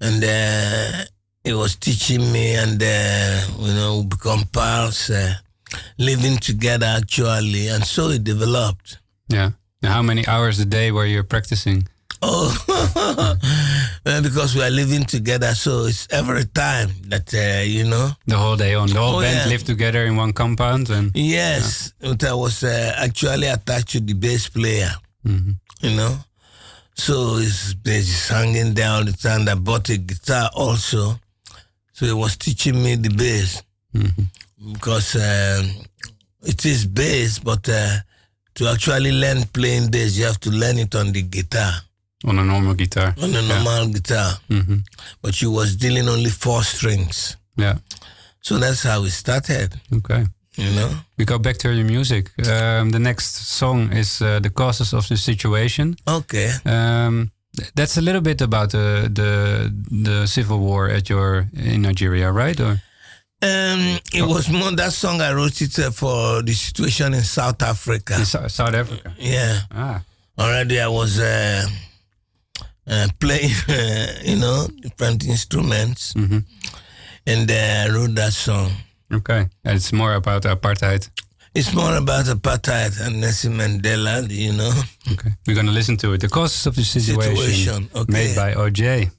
And 0.00 0.24
uh, 0.24 1.04
he 1.44 1.52
was 1.52 1.76
teaching 1.76 2.32
me, 2.32 2.54
and 2.54 2.80
uh, 2.82 3.40
you 3.58 3.74
know, 3.74 3.98
we 4.00 4.06
become 4.06 4.44
pals, 4.52 5.10
uh, 5.10 5.34
living 5.98 6.38
together 6.38 6.86
actually, 6.86 7.68
and 7.68 7.84
so 7.84 8.08
it 8.10 8.24
developed. 8.24 8.98
Yeah. 9.28 9.50
And 9.82 9.92
how 9.92 10.02
many 10.02 10.26
hours 10.26 10.58
a 10.60 10.64
day 10.64 10.92
were 10.92 11.06
you 11.06 11.22
practicing? 11.24 11.88
Oh, 12.22 12.52
well, 14.04 14.22
because 14.22 14.54
we 14.54 14.62
are 14.62 14.70
living 14.70 15.04
together, 15.04 15.54
so 15.54 15.86
it's 15.86 16.06
every 16.10 16.44
time 16.46 16.88
that 17.08 17.32
uh, 17.34 17.62
you 17.62 17.84
know. 17.84 18.10
The 18.26 18.36
whole 18.36 18.56
day 18.56 18.74
on. 18.74 18.88
The 18.88 18.98
whole 18.98 19.16
Oh, 19.16 19.20
band 19.20 19.36
yeah. 19.44 19.46
lived 19.52 19.66
together 19.66 20.04
in 20.06 20.16
one 20.16 20.32
compound, 20.32 20.90
and 20.90 21.10
Yes, 21.14 21.92
but 22.00 22.22
I 22.24 22.34
was 22.34 22.62
uh, 22.64 22.94
actually 22.98 23.46
attached 23.48 23.88
to 23.90 24.00
the 24.00 24.14
bass 24.14 24.48
player, 24.48 24.90
you 25.24 25.96
know. 25.96 26.16
So 26.94 27.36
his 27.36 27.74
bass 27.74 28.08
is 28.08 28.28
hanging 28.28 28.74
there 28.74 28.90
all 28.90 29.04
the 29.04 29.12
time. 29.12 29.48
I 29.48 29.54
bought 29.54 29.88
a 29.88 29.96
guitar 29.96 30.50
also, 30.54 31.18
so 31.92 32.06
he 32.06 32.12
was 32.12 32.36
teaching 32.36 32.82
me 32.82 32.96
the 32.96 33.08
bass 33.10 33.62
because 34.72 35.16
um, 35.16 35.70
it 36.42 36.64
is 36.66 36.86
bass, 36.86 37.38
but 37.38 37.68
uh, 37.68 37.96
to 38.54 38.66
actually 38.68 39.12
learn 39.12 39.44
playing 39.52 39.90
bass, 39.90 40.16
you 40.18 40.24
have 40.26 40.40
to 40.40 40.50
learn 40.50 40.78
it 40.78 40.94
on 40.94 41.12
the 41.12 41.22
guitar, 41.22 41.72
on 42.24 42.38
a 42.38 42.44
normal 42.44 42.74
guitar. 42.74 43.14
on 43.22 43.34
a 43.34 43.42
normal 43.42 43.88
guitar. 43.92 44.38
hmm 44.48 44.76
But 45.22 45.34
she 45.34 45.46
was 45.46 45.76
dealing 45.76 46.08
only 46.08 46.30
four 46.30 46.62
strings, 46.64 47.36
Yeah. 47.56 47.78
so 48.42 48.58
that's 48.58 48.82
how 48.82 49.02
we 49.02 49.10
started. 49.10 49.80
Okay. 49.92 50.26
You 50.56 50.70
know. 50.74 50.90
We 51.18 51.24
go 51.24 51.38
back 51.38 51.56
to 51.58 51.72
your 51.72 51.84
music. 51.86 52.30
Um, 52.46 52.90
the 52.90 52.98
next 52.98 53.36
song 53.56 53.92
is 53.92 54.20
uh, 54.20 54.40
"The 54.42 54.50
Causes 54.50 54.92
of 54.92 55.06
the 55.08 55.16
Situation." 55.16 55.96
Okay. 56.06 56.50
Um, 56.64 57.30
that's 57.74 57.96
a 57.96 58.00
little 58.00 58.20
bit 58.20 58.40
about 58.42 58.70
the 58.70 59.08
the 59.14 59.72
the 60.04 60.26
civil 60.26 60.58
war 60.58 60.88
at 60.90 61.08
your 61.08 61.48
in 61.54 61.82
Nigeria, 61.82 62.30
right? 62.32 62.60
Or 62.60 62.82
Um, 63.42 63.98
it 64.12 64.22
was 64.26 64.48
more 64.48 64.70
that 64.76 64.92
song 64.92 65.20
I 65.22 65.32
wrote 65.32 65.62
it 65.62 65.78
uh, 65.78 65.90
for 65.92 66.42
the 66.42 66.52
situation 66.52 67.14
in 67.14 67.22
South 67.22 67.62
Africa. 67.62 68.14
in 68.18 68.24
Sou- 68.26 68.48
South 68.48 68.74
Africa? 68.74 69.14
Yeah, 69.18 69.60
Ah, 69.70 70.02
already 70.36 70.78
I 70.78 70.88
was 70.88 71.18
uh, 71.18 71.64
uh, 72.90 73.08
playing, 73.18 73.52
uh, 73.68 74.06
you 74.24 74.36
know, 74.36 74.66
different 74.82 75.24
instruments, 75.24 76.12
Mhm. 76.14 76.44
and 77.26 77.50
uh, 77.50 77.84
I 77.84 77.88
wrote 77.94 78.14
that 78.16 78.32
song. 78.32 78.70
okay. 79.12 79.46
And 79.64 79.76
it's 79.76 79.92
more 79.92 80.14
about 80.14 80.42
apartheid. 80.44 81.08
It's 81.54 81.72
more 81.74 81.96
about 81.96 82.26
apartheid 82.26 83.00
and 83.00 83.20
Nelson 83.20 83.54
Mandela, 83.58 84.22
you 84.30 84.52
know. 84.52 84.72
Okay, 85.12 85.30
we're 85.46 85.56
gonna 85.56 85.72
listen 85.72 85.96
to 85.98 86.12
it. 86.12 86.20
The 86.20 86.28
causes 86.28 86.66
of 86.66 86.74
the 86.76 86.84
situation, 86.84 87.36
Situation, 87.36 87.90
okay. 87.94 88.12
made 88.12 88.36
by 88.36 88.54
OJ. 88.54 89.10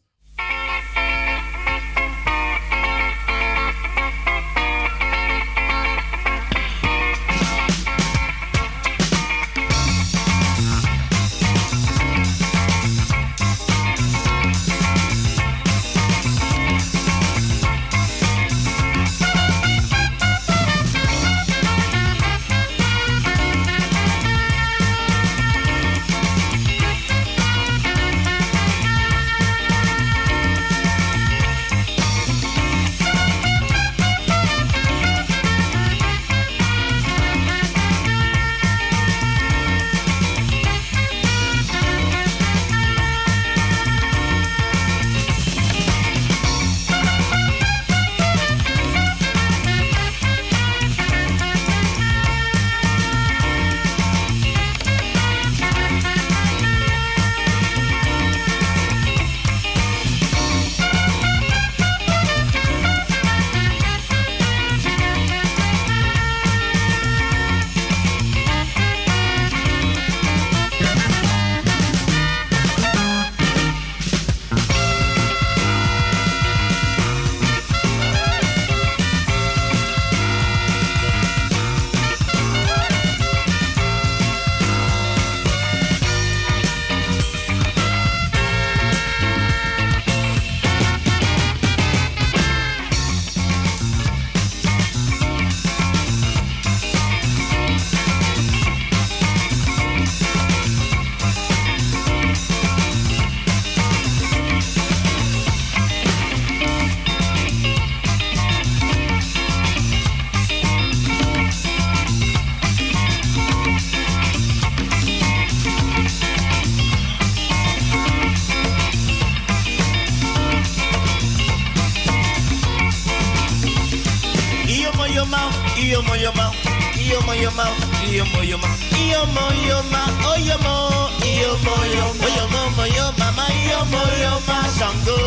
yoma, 127.52 127.66
yomo 128.12 128.42
yoma, 128.44 128.68
yomo 129.12 129.46
yoma, 129.68 130.02
oh 130.24 130.38
yomo, 130.38 130.74
yomo 131.20 131.76
yomo, 131.96 132.28
yomo 132.38 132.86
yomo 132.88 133.36
yoma, 133.68 134.02
yoma, 134.22 134.58
Shango, 134.78 135.18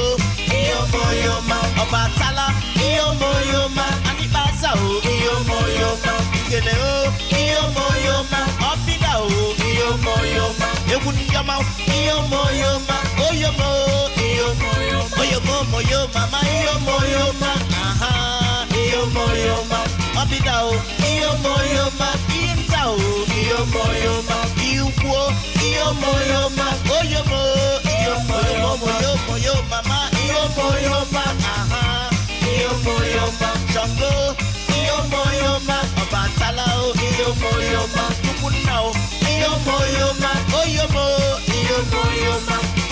yomo 0.49 1.03
yoma, 1.25 1.57
Ọbàtálá, 1.83 2.47
yomo 2.97 3.31
yoma, 3.53 3.87
Anibasa 4.09 4.71
o, 4.75 5.01
yomo 5.25 5.59
yoma, 5.79 6.13
Igene 6.41 6.73
o, 6.73 7.13
yomo 7.51 7.87
yoma, 8.07 8.41
Ọ̀fìdà 8.71 9.13
o, 9.21 9.29
yomo 9.79 10.15
yoma, 10.37 10.69
Egun 10.95 11.17
yoma, 11.35 11.57
yomo 12.07 12.41
yoma, 12.63 12.97
oh 13.21 13.33
yomo, 13.43 13.69
yomo 14.39 14.71
yoma, 14.91 15.17
oh 15.19 15.25
yomo 15.33 15.79
yoma, 15.91 16.23
yomo 16.65 16.97
yoma, 17.15 17.51
yoma 19.47 19.94
mapitao, 20.25 20.71
io 20.71 21.33
moyo 21.43 21.85
o. 22.87 22.97
io 23.45 23.67
moyo 23.67 24.23
mapiupo, 24.29 25.33
io 25.61 25.95
moyo 26.01 26.51
magoyo 26.57 27.25
mo, 27.29 27.43
io 27.85 28.17
moyo 28.29 28.77
moyo 28.81 29.17
moyo 29.29 29.55
mama, 29.71 30.09
io 30.27 30.49
moyo 30.57 31.07
ma 31.13 31.25
aha, 31.45 32.11
io 32.41 32.73
moyo 32.85 33.25
ma 33.41 33.51
chongo, 33.73 34.35
io 34.81 34.97
moyo 35.13 35.61
ma 35.67 35.79
batalao, 36.11 36.93
io 37.19 37.29
moyo 37.43 37.83
ma 37.95 38.07
tukunao, 38.23 38.93
io 39.29 39.51
moyo 39.67 40.09
ma 40.21 40.33
oyo 40.61 40.89
mo, 40.95 41.07
io 41.53 41.79
moyo 41.93 42.35
ma 42.49 42.84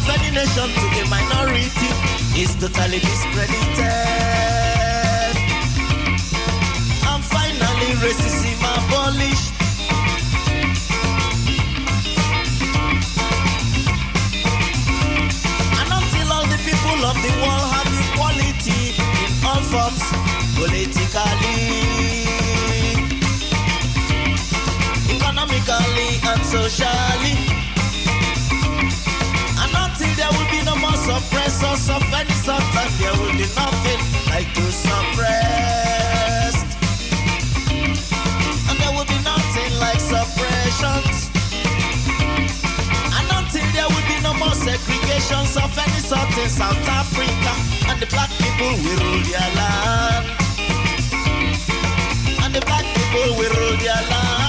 of 0.00 0.08
any 0.16 0.30
nation 0.34 0.68
to 0.80 0.86
the 0.96 1.04
minority 1.10 1.90
is 2.40 2.54
totally 2.56 3.00
discredited. 3.00 3.84
And 7.10 7.22
finally, 7.34 7.90
racism 8.00 8.60
abolished. 8.72 9.52
And 15.78 15.88
until 15.98 16.28
all 16.32 16.46
the 16.46 16.60
people 16.68 17.00
of 17.10 17.16
the 17.24 17.32
world 17.42 17.68
have 17.74 17.92
equality 18.04 18.82
in 19.24 19.32
all 19.44 19.62
forms, 19.70 20.04
politically, 20.56 21.60
economically 25.14 26.10
and 26.30 26.42
socially. 26.46 27.49
Of 31.90 32.02
any 32.14 32.30
sort, 32.30 32.62
and 32.62 32.90
there 33.00 33.14
will 33.20 33.32
be 33.32 33.46
nothing 33.54 34.00
like 34.30 34.48
to 34.54 34.62
suppressed. 34.70 36.66
And 38.68 38.76
there 38.78 38.92
will 38.94 39.04
be 39.04 39.18
nothing 39.26 39.72
like 39.78 40.00
suppressions. 40.00 41.30
And 43.16 43.26
until 43.38 43.66
there 43.74 43.88
will 43.90 44.06
be 44.06 44.18
no 44.22 44.32
more 44.34 44.54
segregations 44.54 45.56
of 45.56 45.70
any 45.78 46.00
sort 46.00 46.30
in 46.38 46.48
South 46.48 46.88
Africa, 46.88 47.52
and 47.90 48.00
the 48.00 48.06
black 48.06 48.30
people 48.38 48.72
will 48.82 49.00
rule 49.04 49.22
their 49.28 49.50
land. 49.58 50.26
And 52.42 52.54
the 52.54 52.60
black 52.66 52.86
people 52.94 53.36
will 53.38 53.52
rule 53.58 53.76
their 53.78 54.02
land. 54.10 54.39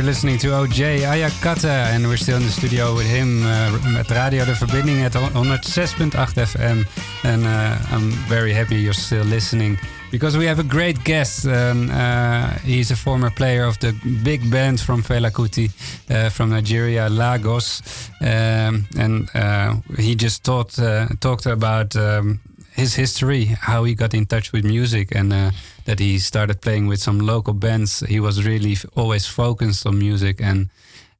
You're 0.00 0.06
listening 0.06 0.38
to 0.38 0.46
OJ 0.48 1.00
Ayakata, 1.00 1.92
and 1.92 2.06
we're 2.06 2.16
still 2.16 2.38
in 2.38 2.42
the 2.42 2.50
studio 2.50 2.94
with 2.94 3.06
him 3.06 3.42
uh, 3.44 4.00
at 4.00 4.08
Radio 4.10 4.46
De 4.46 4.52
Verbinding 4.52 5.04
at 5.04 5.12
106.8 5.12 6.10
FM. 6.10 6.86
And 7.22 7.44
uh, 7.44 7.76
I'm 7.94 8.10
very 8.26 8.54
happy 8.54 8.76
you're 8.76 8.94
still 8.94 9.26
listening 9.26 9.78
because 10.10 10.38
we 10.38 10.46
have 10.46 10.58
a 10.58 10.62
great 10.62 11.04
guest. 11.04 11.46
Um, 11.46 11.90
uh, 11.90 12.48
he's 12.64 12.90
a 12.90 12.96
former 12.96 13.28
player 13.30 13.64
of 13.64 13.78
the 13.80 13.92
big 14.24 14.50
band 14.50 14.80
from 14.80 15.02
Fela 15.02 15.30
Kuti 15.30 15.68
uh, 16.08 16.30
from 16.30 16.48
Nigeria, 16.48 17.10
Lagos, 17.10 17.82
um, 18.22 18.86
and 18.96 19.28
uh, 19.34 19.74
he 19.98 20.14
just 20.14 20.44
talked 20.44 20.78
uh, 20.78 21.08
talked 21.20 21.44
about. 21.44 21.94
Um, 21.94 22.40
his 22.72 22.94
history, 22.94 23.44
how 23.44 23.84
he 23.84 23.94
got 23.94 24.14
in 24.14 24.24
touch 24.24 24.52
with 24.52 24.64
music, 24.64 25.14
and 25.14 25.32
uh, 25.32 25.50
that 25.90 25.98
he 25.98 26.20
started 26.20 26.60
playing 26.60 26.86
with 26.86 27.00
some 27.00 27.18
local 27.18 27.52
bands. 27.52 28.00
He 28.08 28.20
was 28.20 28.46
really 28.46 28.76
always 28.94 29.26
focused 29.26 29.84
on 29.86 29.98
music, 29.98 30.40
and 30.40 30.70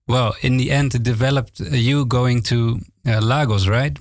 well, 0.06 0.36
in 0.42 0.58
the 0.58 0.70
end, 0.70 0.94
it 0.94 1.02
developed 1.02 1.60
uh, 1.60 1.64
you 1.88 2.04
going 2.06 2.42
to 2.42 2.78
uh, 3.04 3.18
Lagos, 3.18 3.66
right? 3.66 3.98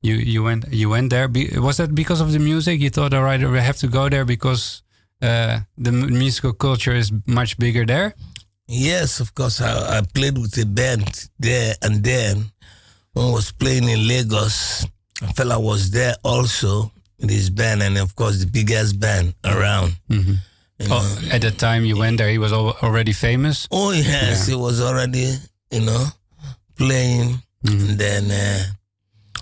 You 0.00 0.14
you 0.14 0.42
went 0.42 0.64
you 0.72 0.88
went 0.88 1.10
there. 1.10 1.28
Be, 1.28 1.50
was 1.58 1.76
that 1.76 1.94
because 1.94 2.22
of 2.22 2.32
the 2.32 2.38
music? 2.38 2.80
You 2.80 2.88
thought, 2.88 3.12
all 3.12 3.24
right, 3.24 3.40
we 3.40 3.60
have 3.60 3.76
to 3.78 3.88
go 3.88 4.08
there 4.08 4.24
because 4.24 4.82
uh, 5.20 5.60
the 5.76 5.92
musical 5.92 6.54
culture 6.54 6.96
is 6.96 7.12
much 7.26 7.58
bigger 7.58 7.84
there. 7.84 8.14
Yes, 8.66 9.20
of 9.20 9.34
course. 9.34 9.60
I, 9.60 9.98
I 9.98 10.00
played 10.14 10.38
with 10.38 10.56
a 10.56 10.64
band 10.64 11.28
there, 11.38 11.74
and 11.82 12.02
then 12.02 12.52
when 13.12 13.26
I 13.26 13.32
was 13.32 13.52
playing 13.52 13.86
in 13.88 14.08
Lagos, 14.08 14.86
a 15.20 15.26
Fela 15.36 15.60
was 15.60 15.90
there 15.90 16.16
also 16.24 16.90
in 17.20 17.28
his 17.28 17.50
band, 17.50 17.82
and 17.82 17.96
of 17.98 18.14
course 18.16 18.38
the 18.40 18.46
biggest 18.46 18.98
band 18.98 19.34
around. 19.44 19.94
You 20.08 20.18
know. 20.24 20.34
Oh, 20.90 21.28
at 21.30 21.42
the 21.42 21.50
time 21.50 21.84
you 21.84 21.96
went 21.98 22.16
there, 22.18 22.30
he 22.30 22.38
was 22.38 22.52
already 22.52 23.12
famous. 23.12 23.68
Oh 23.70 23.92
yes, 23.92 24.46
he 24.46 24.54
was 24.54 24.80
already, 24.80 25.36
you 25.70 25.80
know, 25.82 26.06
playing. 26.76 27.42
And 27.66 27.98
then 27.98 28.30
uh, 28.30 28.62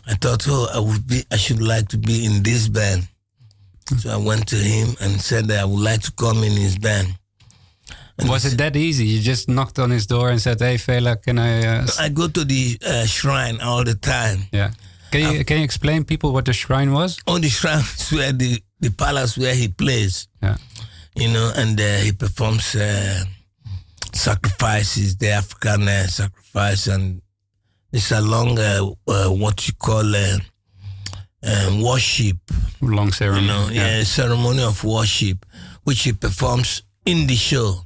I 0.09 0.14
thought, 0.14 0.45
oh, 0.49 0.67
I 0.75 0.81
would 0.81 1.07
be, 1.07 1.23
I 1.31 1.37
should 1.37 1.62
like 1.62 1.87
to 1.88 1.99
be 1.99 2.25
in 2.27 2.43
this 2.43 2.67
band. 2.69 3.07
So 3.99 4.11
I 4.11 4.17
went 4.17 4.49
to 4.49 4.57
him 4.57 4.97
and 5.01 5.21
said 5.21 5.47
that 5.47 5.61
I 5.61 5.64
would 5.64 5.79
like 5.81 6.03
to 6.03 6.12
come 6.12 6.38
in 6.43 6.53
his 6.53 6.77
band. 6.77 7.14
And 8.19 8.29
Was 8.29 8.45
it 8.45 8.59
that 8.59 8.75
easy? 8.75 9.07
You 9.07 9.21
just 9.23 9.49
knocked 9.49 9.79
on 9.79 9.91
his 9.91 10.05
door 10.07 10.31
and 10.31 10.41
said, 10.43 10.59
"Hey, 10.59 10.75
Fela, 10.75 11.23
can 11.23 11.38
I?" 11.38 11.64
Uh, 11.64 11.87
I 12.01 12.09
go 12.09 12.27
to 12.27 12.45
the 12.45 12.77
uh, 12.85 13.07
shrine 13.07 13.61
all 13.61 13.85
the 13.85 13.95
time. 13.95 14.41
yeah. 14.51 14.71
Can 15.11 15.21
you 15.35 15.44
can 15.44 15.59
you 15.59 15.64
explain 15.64 16.05
people 16.05 16.33
what 16.33 16.44
the 16.44 16.53
shrine 16.53 16.92
was? 16.92 17.18
On 17.27 17.40
the 17.40 17.49
shrine 17.49 17.81
is 17.81 18.11
where 18.16 18.33
the, 18.33 18.62
the 18.81 18.90
palace 18.90 19.37
where 19.38 19.55
he 19.55 19.68
plays, 19.68 20.29
Yeah. 20.42 20.57
you 21.16 21.29
know, 21.29 21.53
and 21.57 21.81
uh, 21.81 21.99
he 22.05 22.12
performs 22.12 22.75
uh, 22.75 23.25
sacrifices, 24.12 25.16
the 25.16 25.31
African 25.31 25.88
uh, 25.88 26.07
sacrifice, 26.07 26.87
and 26.87 27.23
it's 27.92 28.11
along 28.12 28.59
uh, 28.59 28.85
uh, 29.07 29.29
what 29.29 29.66
you 29.66 29.75
call 29.75 30.14
uh, 30.14 30.38
um, 31.42 31.83
worship, 31.83 32.37
Long 32.81 33.12
ceremony. 33.12 33.42
you 33.42 33.49
know, 33.49 33.68
yeah, 33.71 34.03
ceremony 34.05 34.62
of 34.62 34.83
worship, 34.85 35.47
which 35.85 36.03
he 36.03 36.12
performs 36.12 36.83
in 37.07 37.27
the 37.27 37.37
show, 37.37 37.81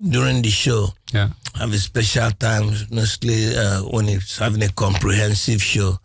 during 0.00 0.42
the 0.42 0.50
show. 0.50 0.88
Yeah. 1.12 1.28
have 1.54 1.72
a 1.72 1.78
special 1.78 2.30
times, 2.32 2.90
mostly 2.90 3.54
uh, 3.56 3.82
when 3.82 4.06
he's 4.08 4.38
having 4.38 4.62
a 4.62 4.68
comprehensive 4.70 5.62
show. 5.62 5.98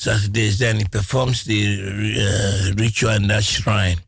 Saturdays, 0.00 0.58
then 0.58 0.76
he 0.78 0.84
performs 0.84 1.44
the 1.44 1.60
uh, 2.24 2.74
ritual 2.82 3.10
in 3.10 3.26
that 3.28 3.44
shrine. 3.44 3.98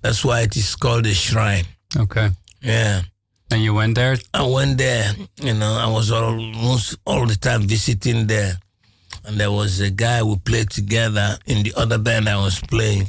That's 0.00 0.24
why 0.24 0.42
it 0.42 0.56
is 0.56 0.76
called 0.76 1.04
a 1.06 1.14
shrine. 1.14 1.64
Okay. 1.96 2.30
Yeah. 2.60 3.02
And 3.50 3.60
you 3.62 3.74
went 3.74 3.96
there. 3.96 4.16
I 4.32 4.44
went 4.46 4.78
there, 4.78 5.10
you 5.40 5.54
know, 5.54 5.72
I 5.80 5.88
was 5.90 6.12
almost 6.12 6.96
all 7.04 7.26
the 7.26 7.34
time 7.34 7.62
visiting 7.66 8.28
there. 8.28 8.54
And 9.24 9.36
there 9.38 9.50
was 9.50 9.80
a 9.80 9.90
guy 9.90 10.22
we 10.22 10.36
played 10.36 10.70
together 10.70 11.36
in 11.46 11.64
the 11.64 11.74
other 11.76 11.98
band 11.98 12.28
I 12.28 12.36
was 12.36 12.60
playing. 12.60 13.08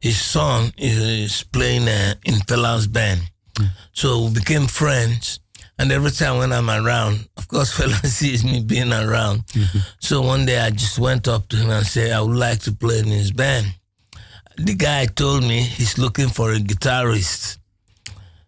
His 0.00 0.20
son 0.20 0.72
is 0.76 1.44
playing 1.52 1.86
uh, 1.88 2.14
in 2.24 2.34
Fela's 2.48 2.88
band. 2.88 3.20
So 3.92 4.24
we 4.24 4.34
became 4.34 4.66
friends. 4.66 5.38
And 5.78 5.90
every 5.90 6.10
time 6.12 6.38
when 6.38 6.52
I'm 6.52 6.70
around, 6.70 7.28
of 7.36 7.48
course, 7.48 7.72
Fela 7.78 8.04
sees 8.06 8.44
me 8.44 8.62
being 8.62 8.92
around. 8.92 9.42
So 10.00 10.22
one 10.22 10.46
day 10.46 10.58
I 10.58 10.70
just 10.70 10.98
went 10.98 11.26
up 11.28 11.48
to 11.48 11.56
him 11.56 11.70
and 11.70 11.84
said, 11.86 12.12
I 12.12 12.20
would 12.20 12.36
like 12.36 12.60
to 12.60 12.72
play 12.72 13.00
in 13.00 13.06
his 13.06 13.32
band. 13.32 13.66
The 14.56 14.74
guy 14.74 15.06
told 15.06 15.42
me 15.42 15.60
he's 15.62 15.98
looking 15.98 16.28
for 16.28 16.52
a 16.52 16.58
guitarist. 16.58 17.58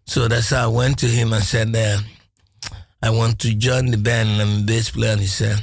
So 0.06 0.28
that's 0.28 0.50
how 0.50 0.64
I 0.64 0.72
went 0.72 0.98
to 1.00 1.06
him 1.06 1.32
and 1.32 1.42
said, 1.42 1.74
uh, 1.74 1.98
I 3.02 3.10
want 3.10 3.40
to 3.40 3.54
join 3.54 3.86
the 3.90 3.96
band 3.98 4.28
and 4.28 4.42
I'm 4.42 4.62
a 4.62 4.64
bass 4.64 4.90
player. 4.90 5.12
And 5.12 5.20
he 5.20 5.26
said, 5.26 5.58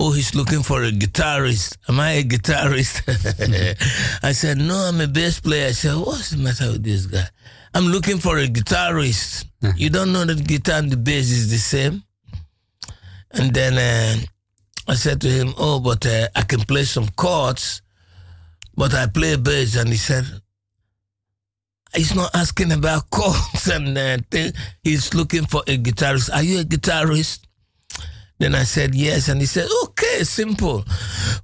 Oh, 0.00 0.10
he's 0.12 0.34
looking 0.34 0.62
for 0.62 0.82
a 0.82 0.90
guitarist. 0.90 1.76
Am 1.88 2.00
I 2.00 2.12
a 2.12 2.22
guitarist? 2.24 3.02
I 4.22 4.32
said, 4.32 4.58
No, 4.58 4.74
I'm 4.74 5.00
a 5.00 5.06
bass 5.06 5.38
player. 5.40 5.68
I 5.68 5.72
said, 5.72 5.94
What's 5.96 6.30
the 6.30 6.38
matter 6.38 6.72
with 6.72 6.82
this 6.82 7.06
guy? 7.06 7.26
I'm 7.74 7.86
looking 7.86 8.18
for 8.18 8.38
a 8.38 8.46
guitarist. 8.46 9.46
you 9.76 9.90
don't 9.90 10.12
know 10.12 10.24
that 10.24 10.46
guitar 10.46 10.78
and 10.78 10.90
the 10.90 10.96
bass 10.96 11.30
is 11.30 11.50
the 11.50 11.58
same? 11.58 12.02
And 13.32 13.54
then 13.54 13.74
uh, 13.78 14.20
I 14.88 14.94
said 14.94 15.20
to 15.22 15.28
him, 15.28 15.54
Oh, 15.58 15.78
but 15.80 16.04
uh, 16.06 16.28
I 16.34 16.42
can 16.42 16.60
play 16.60 16.84
some 16.84 17.08
chords, 17.16 17.80
but 18.76 18.94
I 18.94 19.06
play 19.06 19.36
bass. 19.36 19.76
And 19.76 19.88
he 19.88 19.96
said, 19.96 20.24
He's 21.94 22.16
not 22.16 22.34
asking 22.34 22.72
about 22.72 23.10
chords 23.10 23.68
and 23.68 23.96
uh, 23.96 24.18
thing. 24.28 24.52
He's 24.82 25.14
looking 25.14 25.46
for 25.46 25.62
a 25.68 25.78
guitarist. 25.78 26.34
Are 26.34 26.42
you 26.42 26.60
a 26.60 26.64
guitarist? 26.64 27.43
Then 28.38 28.54
I 28.54 28.64
said 28.64 28.94
yes, 28.94 29.28
and 29.28 29.40
he 29.40 29.46
said, 29.46 29.68
"Okay, 29.84 30.24
simple. 30.24 30.84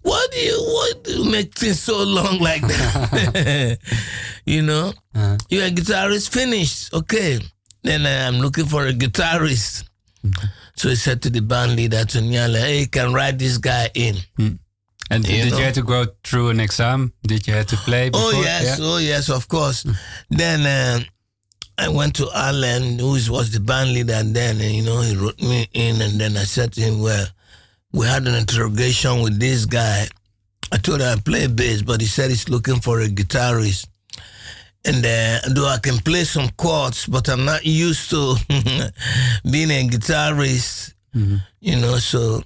Why 0.02 0.26
do 0.32 0.38
you 0.38 0.58
why 0.58 0.92
do 1.04 1.10
you 1.12 1.30
make 1.30 1.54
things 1.56 1.80
so 1.80 2.02
long 2.02 2.38
like 2.40 2.62
that? 2.62 3.78
you 4.44 4.62
know, 4.62 4.92
you're 5.48 5.66
a 5.66 5.70
guitarist. 5.70 6.30
Finished. 6.30 6.92
Okay. 6.92 7.38
Then 7.82 8.04
uh, 8.06 8.26
I'm 8.28 8.40
looking 8.40 8.66
for 8.66 8.86
a 8.86 8.92
guitarist. 8.92 9.84
So 10.76 10.88
he 10.88 10.96
said 10.96 11.22
to 11.22 11.30
the 11.30 11.40
band 11.40 11.76
leader 11.76 12.04
to 12.04 12.18
Nyala, 12.18 12.58
"Hey, 12.58 12.80
you 12.80 12.88
can 12.88 13.12
write 13.14 13.38
this 13.38 13.58
guy 13.58 13.88
in." 13.94 14.16
And 15.12 15.26
You 15.28 15.42
did 15.42 15.50
know. 15.52 15.58
you 15.58 15.64
have 15.64 15.74
to 15.74 15.82
go 15.82 16.06
through 16.24 16.50
an 16.50 16.60
exam? 16.60 17.12
Did 17.22 17.46
you 17.46 17.54
have 17.54 17.66
to 17.66 17.76
play? 17.76 18.10
Before? 18.10 18.30
Oh 18.34 18.42
yes, 18.42 18.78
Yeah? 18.78 18.84
oh 18.86 18.98
yes, 18.98 19.28
of 19.28 19.48
course. 19.48 19.84
then 20.28 20.66
uh, 20.66 21.00
I 21.80 21.88
went 21.88 22.14
to 22.16 22.28
Alan, 22.34 22.98
who 22.98 23.12
was 23.12 23.50
the 23.50 23.60
band 23.60 23.92
leader, 23.94 24.12
and 24.14 24.34
then 24.36 24.60
uh, 24.60 24.64
you 24.64 24.82
know 24.82 25.00
he 25.00 25.16
wrote 25.16 25.40
me 25.40 25.66
in, 25.72 26.00
and 26.02 26.20
then 26.20 26.36
I 26.36 26.44
said 26.44 26.72
to 26.74 26.80
him, 26.80 27.00
"Well, 27.00 27.26
we 27.92 28.06
had 28.06 28.26
an 28.26 28.34
interrogation 28.34 29.22
with 29.22 29.38
this 29.40 29.64
guy. 29.66 30.06
I 30.72 30.76
told 30.76 31.00
him 31.00 31.08
I 31.08 31.20
play 31.20 31.46
bass, 31.46 31.82
but 31.82 32.00
he 32.00 32.06
said 32.06 32.30
he's 32.30 32.48
looking 32.48 32.80
for 32.80 33.00
a 33.00 33.08
guitarist." 33.08 33.86
And 34.84 35.04
uh, 35.04 35.40
though 35.54 35.66
I 35.68 35.78
can 35.78 35.98
play 35.98 36.24
some 36.24 36.48
chords, 36.56 37.06
but 37.06 37.28
I'm 37.28 37.44
not 37.44 37.64
used 37.66 38.08
to 38.10 38.34
being 39.50 39.70
a 39.70 39.86
guitarist, 39.88 40.94
you 41.60 41.76
know. 41.76 41.96
So 41.98 42.42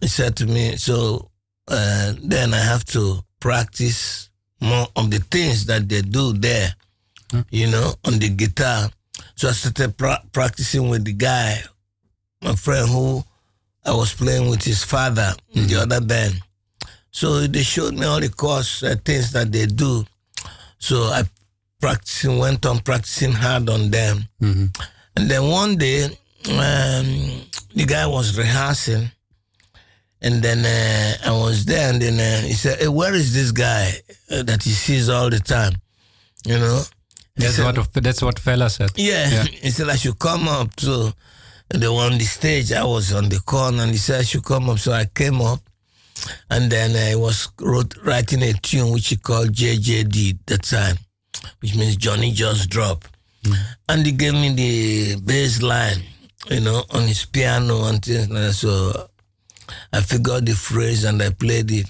he 0.00 0.06
said 0.08 0.36
to 0.36 0.46
me, 0.46 0.76
so 0.76 1.30
uh, 1.68 2.14
then 2.22 2.54
I 2.54 2.60
have 2.60 2.84
to 2.96 3.22
practice 3.40 4.30
more 4.60 4.86
of 4.96 5.10
the 5.10 5.18
things 5.18 5.66
that 5.66 5.88
they 5.88 6.00
do 6.02 6.32
there, 6.32 6.74
you 7.50 7.66
know, 7.68 7.94
on 8.04 8.18
the 8.18 8.28
guitar. 8.28 8.90
So 9.36 9.48
I 9.48 9.52
started 9.52 9.96
pra- 9.96 10.22
practicing 10.32 10.88
with 10.88 11.04
the 11.04 11.12
guy, 11.12 11.62
my 12.42 12.54
friend 12.54 12.88
who 12.88 13.22
I 13.84 13.92
was 13.94 14.12
playing 14.12 14.48
with 14.50 14.62
his 14.62 14.84
father 14.84 15.32
in 15.54 15.66
the 15.66 15.76
other 15.82 16.00
band. 16.00 16.40
So 17.10 17.40
they 17.46 17.62
showed 17.62 17.94
me 17.94 18.06
all 18.06 18.20
the 18.20 18.28
chords, 18.28 18.82
uh, 18.82 18.94
things 19.04 19.32
that 19.32 19.50
they 19.52 19.66
do. 19.66 20.04
So 20.78 21.04
I 21.04 21.22
practicing, 21.80 22.38
went 22.38 22.64
on 22.66 22.78
practicing 22.80 23.32
hard 23.32 23.68
on 23.68 23.90
them. 23.90 24.28
And 25.16 25.30
then 25.30 25.48
one 25.48 25.76
day, 25.76 26.04
um, 26.04 27.42
the 27.74 27.84
guy 27.86 28.06
was 28.06 28.36
rehearsing. 28.38 29.10
And 30.22 30.42
then 30.42 30.64
uh, 30.66 31.30
I 31.30 31.32
was 31.32 31.64
there, 31.64 31.90
and 31.90 32.00
then 32.00 32.20
uh, 32.20 32.46
he 32.46 32.52
said, 32.52 32.78
hey, 32.78 32.88
"Where 32.88 33.14
is 33.14 33.32
this 33.32 33.52
guy 33.52 33.92
uh, 34.30 34.42
that 34.42 34.62
he 34.62 34.70
sees 34.70 35.08
all 35.08 35.30
the 35.30 35.40
time?" 35.40 35.72
You 36.44 36.58
know. 36.58 36.82
That's 37.40 37.56
said, 37.56 37.76
what 37.76 37.92
that's 37.94 38.22
what 38.22 38.36
Fela 38.36 38.70
said. 38.70 38.90
yeah. 38.96 39.28
Yeah. 39.30 39.44
He 39.62 39.70
said 39.70 39.88
I 39.88 39.96
should 39.96 40.18
come 40.18 40.48
up. 40.48 40.78
So 40.78 41.12
they 41.68 41.88
were 41.88 42.02
on 42.02 42.18
the 42.18 42.24
stage. 42.24 42.72
I 42.72 42.84
was 42.84 43.12
on 43.12 43.28
the 43.28 43.40
corner, 43.40 43.82
and 43.82 43.92
he 43.92 43.98
said 43.98 44.20
I 44.20 44.24
should 44.24 44.44
come 44.44 44.68
up. 44.70 44.78
So 44.78 44.92
I 44.92 45.04
came 45.06 45.40
up, 45.40 45.60
and 46.50 46.70
then 46.70 46.96
uh, 46.96 47.12
I 47.12 47.16
was 47.16 47.48
wrote, 47.60 47.96
writing 48.04 48.42
a 48.42 48.52
tune 48.54 48.92
which 48.92 49.08
he 49.08 49.16
called 49.16 49.52
JJD 49.52 50.38
that 50.46 50.62
time, 50.62 50.96
which 51.60 51.76
means 51.76 51.96
Johnny 51.96 52.32
Just 52.32 52.70
Drop. 52.70 53.04
Mm. 53.44 53.56
And 53.88 54.06
he 54.06 54.12
gave 54.12 54.34
me 54.34 54.52
the 54.54 55.20
bass 55.20 55.62
line, 55.62 56.02
you 56.50 56.60
know, 56.60 56.84
on 56.90 57.02
his 57.06 57.24
piano 57.24 57.84
and 57.84 58.04
things 58.04 58.28
like 58.28 58.42
that. 58.42 58.52
So 58.52 59.08
I 59.92 60.00
figured 60.00 60.46
the 60.46 60.52
phrase 60.54 61.04
and 61.04 61.22
I 61.22 61.30
played 61.30 61.70
it. 61.70 61.86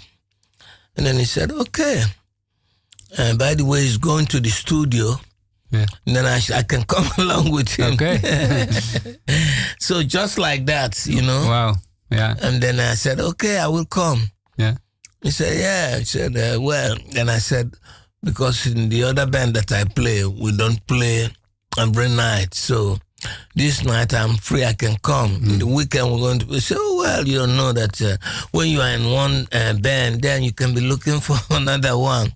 And 0.97 1.07
then 1.07 1.17
he 1.17 1.25
said, 1.25 1.51
okay. 1.51 2.03
And 3.19 3.39
by 3.39 3.55
the 3.55 3.65
way, 3.65 3.83
he's 3.83 3.97
going 3.97 4.27
to 4.27 4.41
the 4.41 4.51
studio. 4.51 5.15
Yeah. 5.71 5.87
And 6.07 6.17
then 6.17 6.27
I, 6.27 6.39
sh- 6.41 6.51
I 6.51 6.63
can 6.63 6.83
come 6.95 7.07
along 7.19 7.51
with 7.53 7.69
him. 7.75 7.95
Okay. 7.95 8.69
So 9.79 10.03
just 10.03 10.39
like 10.39 10.67
that, 10.67 11.07
you 11.07 11.23
know. 11.23 11.47
wow. 11.47 11.75
Yeah. 12.11 12.35
And 12.43 12.63
then 12.63 12.81
I 12.81 12.95
said, 12.95 13.21
okay, 13.21 13.59
I 13.59 13.69
will 13.69 13.85
come. 13.87 14.31
Yeah. 14.57 14.77
He 15.23 15.31
said, 15.31 15.59
yeah. 15.59 15.99
He 15.99 16.05
said, 16.05 16.37
uh, 16.37 16.61
well. 16.61 16.97
Then 17.13 17.29
I 17.29 17.39
said, 17.39 17.75
because 18.23 18.67
in 18.67 18.89
the 18.89 19.05
other 19.05 19.27
band 19.27 19.55
that 19.55 19.71
I 19.73 19.85
play, 19.85 20.25
we 20.27 20.53
don't 20.57 20.85
play 20.87 21.29
every 21.79 22.09
night. 22.09 22.55
So 22.55 22.99
this 23.55 23.85
night 23.85 24.13
I'm 24.13 24.37
free, 24.37 24.65
I 24.65 24.73
can 24.75 24.97
come. 25.03 25.37
In 25.37 25.59
the 25.61 25.67
weekend 25.67 26.11
we're 26.11 26.19
going 26.19 26.39
to 26.41 26.47
play. 26.47 26.61
So, 26.61 26.77
well, 26.97 27.27
you 27.27 27.39
don't 27.39 27.57
know 27.57 27.73
that 27.73 28.01
uh, 28.03 28.17
when 28.51 28.69
you 28.69 28.81
are 28.81 28.91
in 28.91 29.11
one 29.13 29.47
uh, 29.53 29.75
band, 29.75 30.23
then 30.23 30.43
you 30.43 30.53
can 30.53 30.75
be 30.75 30.81
looking 30.81 31.21
for 31.27 31.37
another 31.51 31.97
one. 31.97 32.33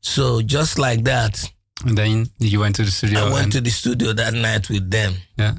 So 0.00 0.42
just 0.42 0.78
like 0.78 1.04
that, 1.04 1.42
And 1.84 1.96
then 1.98 2.26
you 2.38 2.60
went 2.60 2.76
to 2.76 2.84
the 2.84 2.90
studio. 2.90 3.26
I 3.26 3.32
went 3.32 3.52
to 3.52 3.60
the 3.60 3.70
studio 3.70 4.12
that 4.12 4.34
night 4.34 4.68
with 4.70 4.90
them. 4.90 5.14
yeah. 5.36 5.54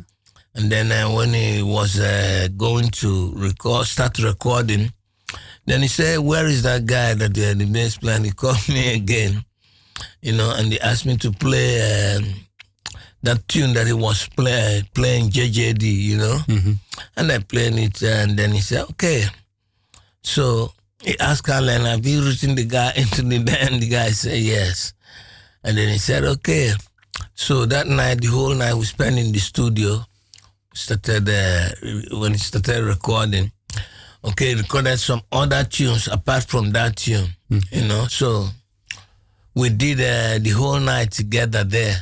And 0.56 0.72
then 0.72 0.92
uh, 0.92 1.10
when 1.12 1.34
he 1.34 1.64
was 1.64 2.00
uh, 2.00 2.48
going 2.56 2.90
to 3.02 3.34
record, 3.36 3.88
start 3.88 4.20
recording, 4.20 4.94
then 5.66 5.82
he 5.82 5.88
said, 5.88 6.20
"Where 6.20 6.46
is 6.46 6.62
that 6.62 6.86
guy 6.86 7.16
that 7.16 7.32
uh, 7.32 7.54
the 7.58 7.66
bass 7.66 7.98
player?" 7.98 8.20
He 8.22 8.32
called 8.32 8.70
me 8.70 8.94
again, 8.94 9.44
you 10.22 10.34
know, 10.34 10.54
and 10.56 10.72
he 10.72 10.80
asked 10.80 11.08
me 11.08 11.18
to 11.18 11.32
play 11.32 11.82
um, 12.18 12.26
that 13.24 13.48
tune 13.48 13.74
that 13.74 13.88
he 13.88 13.94
was 13.94 14.28
play, 14.38 14.84
playing 14.94 15.32
JJD, 15.32 15.82
you 15.82 16.18
know, 16.18 16.38
and 17.18 17.32
I 17.32 17.40
played 17.40 17.74
it, 17.80 18.04
and 18.04 18.38
then 18.38 18.52
he 18.52 18.62
said, 18.62 18.86
"Okay." 18.92 19.26
So 20.22 20.72
he 21.02 21.18
asked 21.20 21.50
Alan, 21.50 21.82
"Have 21.86 22.06
you 22.06 22.22
written 22.24 22.54
the 22.54 22.66
guy 22.66 22.94
into 22.96 23.24
the 23.24 23.40
band?" 23.40 23.82
The 23.82 23.90
guy 23.90 24.12
said, 24.12 24.38
"Yes," 24.38 24.94
and 25.64 25.78
then 25.78 25.90
he 25.90 25.98
said, 25.98 26.24
"Okay." 26.24 26.74
So 27.36 27.66
that 27.66 27.88
night, 27.88 28.22
the 28.22 28.28
whole 28.28 28.54
night, 28.54 28.74
we 28.74 28.86
spent 28.86 29.18
in 29.18 29.32
the 29.32 29.40
studio 29.40 30.06
started 30.74 31.30
uh, 31.30 31.70
when 32.20 32.34
he 32.34 32.38
started 32.38 32.84
recording. 32.84 33.52
Okay, 34.26 34.56
recorded 34.56 34.98
some 35.00 35.22
other 35.32 35.64
tunes 35.66 36.08
apart 36.08 36.46
from 36.46 36.72
that 36.72 36.96
tune, 36.96 37.28
you 37.50 37.88
know. 37.88 38.06
So 38.08 38.48
we 39.54 39.70
did 39.70 40.00
uh, 40.00 40.40
the 40.42 40.52
whole 40.52 40.80
night 40.80 41.12
together 41.12 41.64
there. 41.64 41.98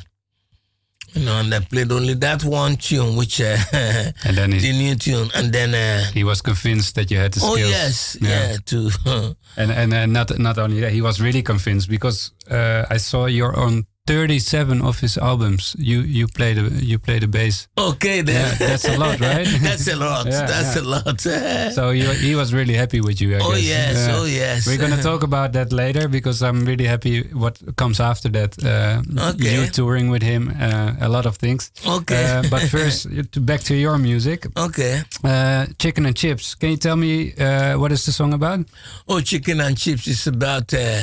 You 1.13 1.26
know, 1.26 1.39
and 1.39 1.54
I 1.54 1.60
played 1.60 1.91
only 1.91 2.13
that 2.15 2.43
one 2.45 2.78
tune, 2.78 3.17
which 3.17 3.41
uh, 3.41 3.58
And 3.74 4.38
then 4.38 4.50
the 4.52 4.60
he, 4.60 4.71
new 4.71 4.95
tune, 4.95 5.30
and 5.36 5.52
then 5.52 5.74
uh, 5.76 6.06
he 6.13 6.24
was 6.24 6.41
convinced 6.41 6.95
that 6.95 7.12
you 7.12 7.17
had 7.17 7.34
the 7.34 7.39
skills. 7.39 7.54
oh 7.54 7.58
yes, 7.58 8.17
yeah, 8.21 8.56
to 8.65 8.89
And 9.58 9.71
and 9.71 9.93
uh, 9.93 10.06
not 10.06 10.38
not 10.39 10.58
only 10.58 10.80
that, 10.82 10.91
he 10.93 11.02
was 11.02 11.19
really 11.19 11.41
convinced 11.43 11.89
because 11.89 12.32
uh, 12.50 12.86
I 12.89 12.97
saw 12.97 13.26
you're 13.26 13.54
on 13.56 13.86
37 14.12 14.82
of 14.82 15.00
his 15.00 15.17
albums. 15.17 15.76
You 15.80 16.02
you 16.02 16.28
play 16.28 16.54
the 16.54 16.63
you 16.84 17.00
play 17.00 17.19
the 17.19 17.28
bass. 17.28 17.67
okay 17.78 18.21
then. 18.21 18.36
Yeah, 18.36 18.67
that's 18.67 18.86
a 18.88 18.97
lot, 18.97 19.19
right? 19.21 19.47
that's 19.67 19.88
a 19.88 19.95
lot. 19.95 20.26
Yeah, 20.26 20.45
that's 20.47 20.76
yeah. 20.76 20.82
a 20.82 20.93
lot. 20.95 21.21
So 21.78 21.91
he, 21.91 22.02
he 22.28 22.36
was 22.36 22.52
really 22.54 22.74
happy 22.76 23.00
with 23.02 23.21
you. 23.21 23.38
I 23.38 23.39
oh 23.41 23.52
guess. 23.52 23.63
yes, 23.63 23.95
Yeah. 23.97 24.15
oh 24.19 24.26
yes. 24.26 24.67
We're 24.67 24.78
gonna 24.84 25.02
talk 25.12 25.24
about 25.24 25.54
that 25.54 25.71
later 25.71 26.08
because 26.10 26.41
I'm 26.47 26.65
really 26.65 26.86
happy 26.88 27.21
what 27.34 27.56
comes 27.76 28.00
after 28.00 28.30
that. 28.38 28.52
Uh, 28.63 29.02
Okay. 29.32 29.54
You 29.56 29.67
touring 29.67 30.12
with 30.12 30.24
him, 30.24 30.43
uh, 30.60 31.08
a 31.08 31.10
lot 31.10 31.26
of 31.26 31.38
things. 31.38 31.71
Okay. 31.86 32.24
Uh, 32.26 32.43
but 32.50 32.62
first, 32.69 33.08
to 33.32 33.39
back 33.39 33.62
to 33.69 33.74
your 33.76 33.97
music, 33.97 34.45
Okay. 34.58 35.04
uh, 35.24 35.65
Chicken 35.78 36.06
and 36.06 36.15
Chips. 36.15 36.56
Can 36.56 36.69
you 36.71 36.78
tell 36.78 36.95
me 36.97 37.34
uh, 37.39 37.80
what 37.80 37.91
is 37.91 38.04
the 38.06 38.12
song 38.12 38.34
about? 38.34 38.60
Oh, 39.08 39.21
chicken 39.21 39.62
and 39.62 39.78
chips 39.78 40.08
is 40.08 40.28
about 40.28 40.74
uh, 40.74 41.02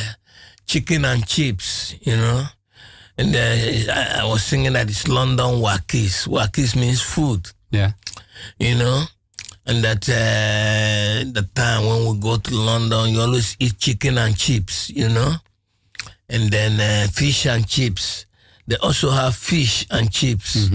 chicken 0.66 1.04
and 1.04 1.26
chips, 1.26 1.94
you 2.02 2.16
know. 2.16 2.44
And 3.18 3.34
uh, 3.34 3.92
I, 3.92 4.20
I 4.22 4.24
was 4.26 4.44
singing 4.44 4.74
that 4.74 4.88
it's 4.88 5.08
London 5.08 5.60
Wakis. 5.60 6.28
Wakis 6.28 6.76
means 6.76 7.02
food, 7.02 7.50
Yeah. 7.70 7.92
you 8.58 8.76
know. 8.76 9.04
And 9.66 9.84
that 9.84 10.08
uh, 10.08 11.30
the 11.32 11.46
time 11.54 11.84
when 11.84 12.06
we 12.14 12.20
go 12.20 12.36
to 12.38 12.54
London, 12.54 13.10
you 13.10 13.20
always 13.20 13.56
eat 13.58 13.78
chicken 13.78 14.16
and 14.18 14.36
chips, 14.36 14.88
you 14.90 15.08
know. 15.08 15.34
And 16.30 16.50
then 16.50 16.80
uh, 16.80 17.08
fish 17.12 17.46
and 17.46 17.66
chips. 17.68 18.24
They 18.66 18.76
also 18.76 19.10
have 19.10 19.34
fish 19.34 19.86
and 19.90 20.10
chips. 20.10 20.68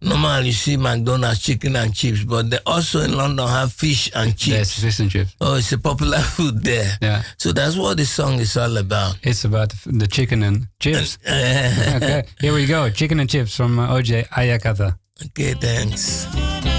Normally, 0.00 0.46
you 0.46 0.52
see 0.52 0.76
McDonald's 0.76 1.40
chicken 1.40 1.74
and 1.76 1.92
chips, 1.94 2.22
but 2.24 2.50
they 2.50 2.58
also 2.64 3.00
in 3.00 3.16
London 3.16 3.48
have 3.48 3.72
fish 3.72 4.10
and 4.14 4.36
chips. 4.36 4.46
Yes, 4.46 4.80
fish 4.80 5.00
and 5.00 5.10
chips. 5.10 5.34
Oh, 5.40 5.56
it's 5.56 5.72
a 5.72 5.78
popular 5.78 6.18
food 6.36 6.62
there. 6.62 6.96
Yeah. 7.02 7.22
So 7.36 7.52
that's 7.52 7.76
what 7.76 7.96
the 7.96 8.04
song 8.06 8.38
is 8.38 8.56
all 8.56 8.76
about. 8.76 9.18
It's 9.22 9.44
about 9.44 9.74
the 9.86 10.06
chicken 10.06 10.42
and 10.44 10.68
chips. 10.78 11.18
okay, 11.26 12.24
here 12.40 12.54
we 12.54 12.66
go. 12.66 12.90
Chicken 12.90 13.18
and 13.20 13.28
chips 13.28 13.56
from 13.56 13.78
uh, 13.78 13.88
OJ 13.88 14.28
Ayakata. 14.28 14.96
okay, 15.26 15.54
thanks. 15.54 16.77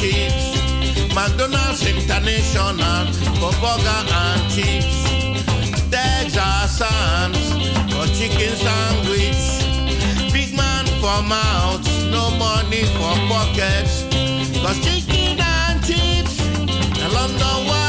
Chips. 0.00 0.56
McDonald's 1.14 1.84
International 1.86 3.04
for 3.36 3.52
burger 3.60 4.02
and 4.08 4.42
chips. 4.50 4.96
Texas 5.90 6.78
Sam's 6.78 7.48
for 7.92 8.06
chicken 8.16 8.56
sandwich. 8.56 9.44
Big 10.32 10.56
man 10.56 10.86
for 11.02 11.20
mouth, 11.28 11.84
no 12.10 12.30
money 12.38 12.84
for 12.96 13.14
pockets. 13.28 14.04
Cause 14.62 14.80
chicken 14.80 15.38
and 15.38 15.84
chips, 15.84 16.36
the 16.96 17.08
London 17.12 17.79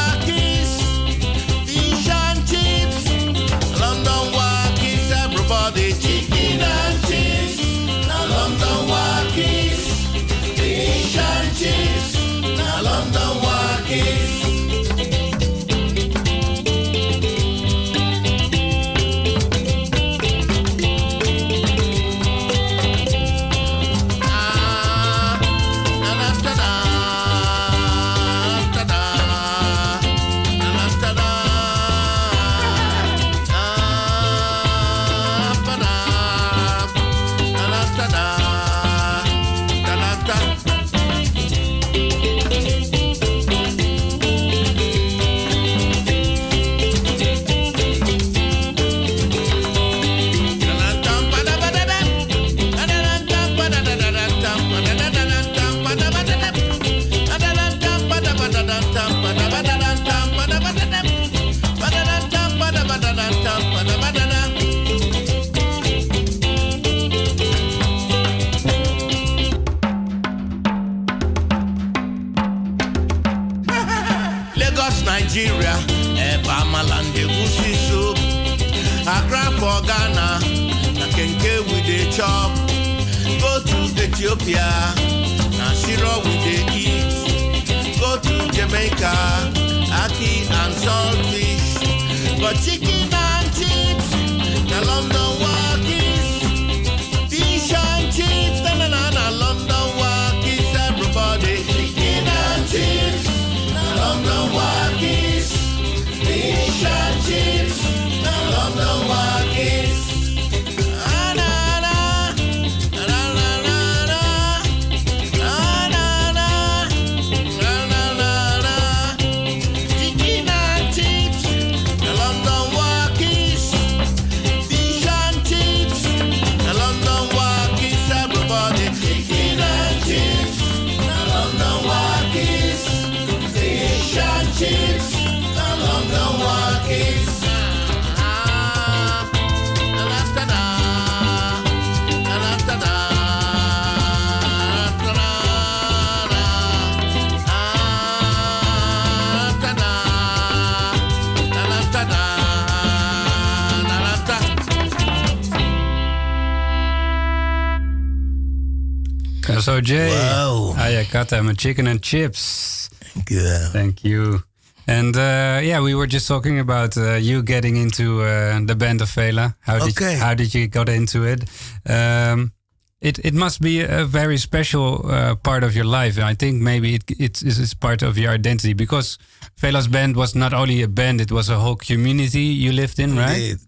OJ. 159.82 160.08
Wow. 160.08 160.74
Ayakata, 160.76 161.38
I'm 161.38 161.48
a 161.48 161.54
chicken 161.54 161.86
and 161.86 162.02
chips. 162.02 162.88
Thank 163.14 163.30
you. 163.30 163.58
Thank 163.72 164.04
you. 164.04 164.42
And 164.86 165.16
uh, 165.16 165.60
yeah, 165.62 165.80
we 165.80 165.94
were 165.94 166.06
just 166.08 166.26
talking 166.26 166.58
about 166.58 166.96
uh, 166.96 167.14
you 167.14 167.42
getting 167.42 167.76
into 167.76 168.22
uh, 168.22 168.58
the 168.64 168.74
band 168.74 169.00
of 169.00 169.08
Fela. 169.08 169.54
How 169.60 169.78
did 169.78 169.90
Okay. 169.96 170.16
how 170.16 170.34
did 170.34 170.54
you 170.54 170.66
got 170.68 170.88
into 170.88 171.24
it? 171.24 171.44
Um, 171.88 172.52
it 173.00 173.18
it 173.24 173.34
must 173.34 173.60
be 173.60 173.80
a 173.82 174.04
very 174.04 174.38
special 174.38 175.06
uh, 175.08 175.34
part 175.36 175.62
of 175.64 175.74
your 175.76 175.84
life. 175.84 176.16
And 176.16 176.24
I 176.26 176.34
think 176.34 176.60
maybe 176.62 176.94
it 176.94 177.04
it's, 177.18 177.42
it's 177.42 177.74
part 177.74 178.02
of 178.02 178.16
your 178.18 178.32
identity 178.34 178.74
because 178.74 179.18
Fela's 179.60 179.86
band 179.88 180.16
was 180.16 180.34
not 180.34 180.52
only 180.52 180.82
a 180.82 180.88
band; 180.88 181.20
it 181.20 181.30
was 181.30 181.48
a 181.48 181.58
whole 181.58 181.76
community 181.76 182.40
you 182.64 182.72
lived 182.72 182.98
in, 182.98 183.16
right? 183.16 183.36
Indeed. 183.36 183.58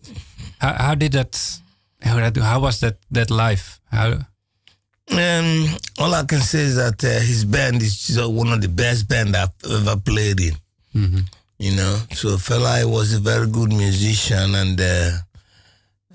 How, 0.59 0.73
how 0.73 0.95
did 0.97 1.12
that? 1.12 1.61
How, 2.03 2.17
that, 2.17 2.37
how 2.37 2.61
was 2.61 2.79
that 2.81 2.97
that 3.12 3.31
life? 3.31 3.81
How? 3.93 4.19
Um, 5.11 5.69
all 5.99 6.15
I 6.15 6.25
can 6.25 6.41
say 6.41 6.61
is 6.61 6.77
that 6.77 7.03
uh, 7.05 7.21
his 7.21 7.45
band 7.45 7.83
is 7.83 8.19
one 8.19 8.53
of 8.53 8.61
the 8.63 8.69
best 8.69 9.07
band 9.09 9.37
I've 9.37 9.51
ever 9.71 9.97
played 10.01 10.41
in. 10.41 10.55
You 11.59 11.77
know, 11.77 11.99
so 12.13 12.37
Fela 12.37 12.85
was 12.91 13.13
a 13.15 13.21
very 13.21 13.47
good 13.49 13.71
musician 13.73 14.55
and 14.55 14.81
uh, 14.81 15.11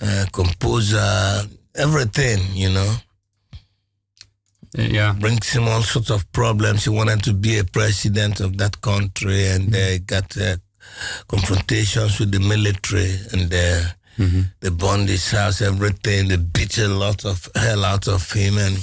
uh, 0.01 0.25
composer, 0.33 1.43
everything. 1.75 2.39
You 2.53 2.69
know, 2.71 2.95
Yeah. 4.73 5.13
brings 5.13 5.49
him 5.49 5.67
all 5.67 5.81
sorts 5.83 6.09
of 6.11 6.29
problems. 6.31 6.83
He 6.83 6.89
wanted 6.89 7.23
to 7.23 7.33
be 7.33 7.57
a 7.59 7.63
president 7.63 8.39
of 8.41 8.57
that 8.57 8.81
country 8.81 9.47
and 9.47 9.73
uh, 9.75 9.99
got 9.99 10.35
uh, 10.37 10.57
confrontations 11.27 12.19
with 12.19 12.31
the 12.31 12.39
military 12.39 13.15
and 13.31 13.53
uh, 14.19 14.43
they 14.59 14.69
burned 14.69 15.09
his 15.09 15.31
house, 15.31 15.61
everything. 15.61 16.27
They 16.29 16.37
beat 16.37 16.77
a 16.77 16.87
lot 16.87 17.25
of 17.25 17.47
hell 17.55 17.85
out 17.85 18.07
of 18.07 18.31
him 18.31 18.57
and 18.57 18.77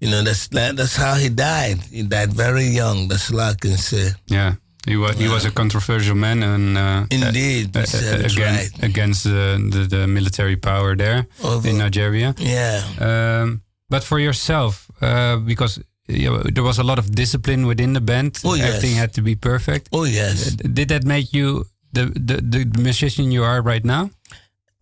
you 0.00 0.10
know 0.10 0.22
that's 0.22 0.48
that's 0.48 0.96
how 0.96 1.14
he 1.14 1.28
died. 1.28 1.78
He 1.90 2.02
died 2.02 2.32
very 2.32 2.64
young. 2.64 3.08
That's 3.08 3.30
all 3.32 3.40
I 3.40 3.54
can 3.60 3.76
say. 3.76 4.10
Yeah, 4.26 4.54
he 4.86 4.96
was 4.96 5.18
he 5.18 5.28
was 5.28 5.44
a 5.44 5.50
controversial 5.50 6.14
man, 6.16 6.42
and 6.42 6.78
uh, 6.78 7.06
Indeed, 7.10 7.76
uh, 7.76 7.80
it 7.84 8.32
again, 8.32 8.54
right. 8.54 8.82
against 8.82 9.24
the, 9.24 9.58
the 9.70 9.86
the 9.96 10.06
military 10.06 10.56
power 10.56 10.96
there 10.96 11.26
Over- 11.44 11.68
in 11.68 11.76
Nigeria. 11.78 12.34
Yeah. 12.38 12.80
Um, 12.98 13.60
but 13.90 14.02
for 14.04 14.18
yourself, 14.18 14.88
uh, 15.02 15.36
because 15.36 15.82
you 16.08 16.30
know, 16.30 16.42
there 16.54 16.64
was 16.64 16.78
a 16.78 16.82
lot 16.82 16.98
of 16.98 17.10
discipline 17.14 17.66
within 17.66 17.92
the 17.92 18.00
band, 18.00 18.38
Oh, 18.44 18.54
yes. 18.54 18.66
everything 18.68 18.96
had 18.96 19.12
to 19.14 19.22
be 19.22 19.36
perfect. 19.36 19.88
Oh 19.92 20.04
yes. 20.04 20.54
Did 20.56 20.88
that 20.88 21.04
make 21.04 21.32
you 21.34 21.66
the, 21.92 22.06
the 22.14 22.36
the 22.42 22.80
musician 22.80 23.32
you 23.32 23.42
are 23.44 23.60
right 23.62 23.84
now? 23.84 24.10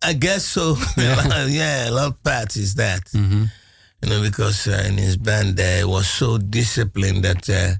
I 0.01 0.13
guess 0.13 0.45
so. 0.45 0.75
Yeah, 0.97 1.89
a 1.89 1.91
lot 1.91 2.07
of 2.07 2.23
parts 2.23 2.55
is 2.55 2.75
that. 2.75 3.03
You 3.13 4.09
know, 4.09 4.21
because 4.21 4.65
uh, 4.67 4.83
in 4.87 4.97
his 4.97 5.17
band, 5.17 5.59
uh, 5.59 5.77
he 5.77 5.83
was 5.83 6.07
so 6.07 6.37
disciplined 6.37 7.23
that 7.25 7.49
uh, 7.49 7.75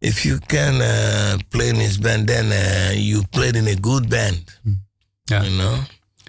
if 0.00 0.24
you 0.26 0.38
can 0.48 0.82
uh, 0.82 1.38
play 1.50 1.70
in 1.70 1.76
his 1.76 1.96
band, 1.98 2.28
then 2.28 2.52
uh, 2.52 2.92
you 2.94 3.22
played 3.32 3.56
in 3.56 3.66
a 3.66 3.74
good 3.74 4.10
band. 4.10 4.44
Yeah. 5.30 5.44
You 5.44 5.56
know? 5.58 5.80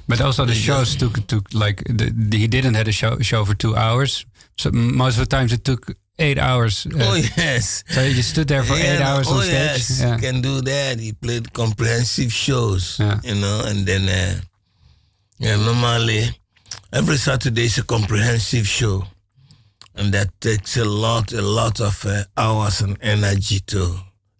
But 0.07 0.21
also 0.21 0.45
the 0.45 0.55
shows 0.55 0.95
took 0.95 1.27
took 1.27 1.53
like 1.53 1.83
the, 1.85 2.11
the- 2.15 2.37
he 2.39 2.47
didn't 2.47 2.75
have 2.75 2.87
a 2.87 2.91
show 2.93 3.19
show 3.19 3.45
for 3.45 3.55
two 3.55 3.75
hours. 3.75 4.25
So 4.57 4.71
most 4.71 5.17
of 5.19 5.29
the 5.29 5.35
times 5.37 5.51
it 5.51 5.63
took 5.63 5.91
eight 6.19 6.37
hours. 6.37 6.85
uh, 6.85 6.89
oh, 7.01 7.15
yes. 7.37 7.83
So 7.87 8.01
you 8.03 8.21
stood 8.21 8.47
there 8.47 8.63
for 8.63 8.73
eight 8.75 9.01
hours 9.01 9.27
oh, 9.29 9.37
on 9.37 9.43
stage. 9.43 9.53
yes. 9.53 10.01
Yeah. 10.01 10.17
Can 10.17 10.41
do 10.41 10.61
that. 10.61 10.99
He 10.99 11.13
played 11.13 11.51
comprehensive 11.53 12.31
shows, 12.31 12.97
Yeah. 12.99 13.19
you 13.23 13.35
know, 13.35 13.63
and 13.65 13.85
then, 13.85 14.07
uh, 14.09 14.41
yeah, 15.39 15.55
normally 15.57 16.29
every 16.91 17.17
Saturday 17.17 17.65
is 17.65 17.77
a 17.77 17.83
comprehensive 17.83 18.67
show. 18.67 19.05
And 19.95 20.13
that 20.13 20.29
takes 20.39 20.77
a 20.77 20.85
lot, 20.85 21.33
a 21.33 21.41
lot 21.41 21.79
of 21.81 22.05
uh, 22.05 22.23
hours 22.37 22.81
and 22.81 22.97
energy 23.01 23.59
to 23.67 23.95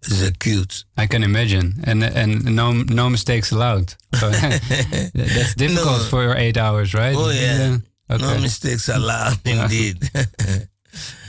execute. 0.05 0.85
I 0.97 1.05
can 1.07 1.23
imagine, 1.23 1.73
and 1.83 2.01
and 2.03 2.45
no 2.55 2.71
no 2.71 3.09
mistakes 3.09 3.51
allowed. 3.51 3.93
So 4.15 4.29
that's 5.13 5.55
difficult 5.55 5.99
No. 5.99 6.07
for 6.09 6.23
your 6.23 6.35
eight 6.37 6.55
hours, 6.57 6.93
right? 6.93 7.15
Oh, 7.17 7.29
yeah. 7.31 7.77
Okay. 8.09 8.23
No 8.23 8.39
mistakes 8.39 8.87
allowed, 8.89 9.39
indeed. 9.45 10.09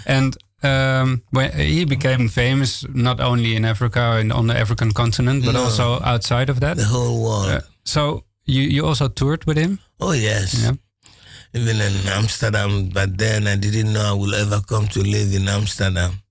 And 0.07 0.37
um, 0.63 1.23
when 1.31 1.51
he 1.53 1.85
became 1.87 2.29
famous 2.29 2.85
not 2.95 3.21
only 3.21 3.57
in 3.57 3.65
Africa 3.65 4.19
and 4.21 4.33
on 4.33 4.47
the 4.47 4.55
African 4.59 4.93
continent, 4.93 5.45
but 5.45 5.53
No. 5.55 5.65
also 5.65 6.01
outside 6.03 6.51
of 6.51 6.61
that. 6.61 6.77
the 6.77 6.85
whole 6.85 7.23
world. 7.23 7.49
Uh, 7.51 7.61
so 7.85 8.25
you 8.45 8.63
you 8.63 8.87
also 8.87 9.09
toured 9.09 9.45
with 9.47 9.57
him. 9.59 9.79
oh, 10.01 10.13
yes. 10.13 10.55
Yeah. 10.63 10.73
Even 11.53 11.81
in 11.81 12.09
Amsterdam, 12.09 12.91
but 12.95 13.19
then 13.19 13.47
I 13.49 13.57
didn't 13.57 13.93
know 13.93 14.05
I 14.11 14.13
will 14.13 14.35
ever 14.35 14.61
come 14.61 14.87
to 14.89 15.01
live 15.03 15.35
in 15.35 15.49
Amsterdam. 15.49 16.23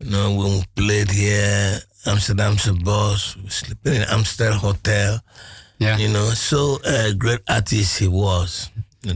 You 0.00 0.10
know, 0.10 0.34
when 0.36 0.52
we 0.58 0.64
played 0.76 1.10
here, 1.10 1.80
Amsterdam's 2.04 2.66
a 2.68 2.72
boss, 2.74 3.36
we 3.36 3.48
sleeping 3.48 3.94
in 3.94 4.02
Amsterdam 4.02 4.58
Hotel. 4.58 5.20
Yeah. 5.78 5.96
You 5.98 6.08
know, 6.08 6.30
so 6.34 6.78
a 6.84 7.14
great 7.14 7.40
artist 7.48 7.98
he 7.98 8.08
was, 8.08 8.68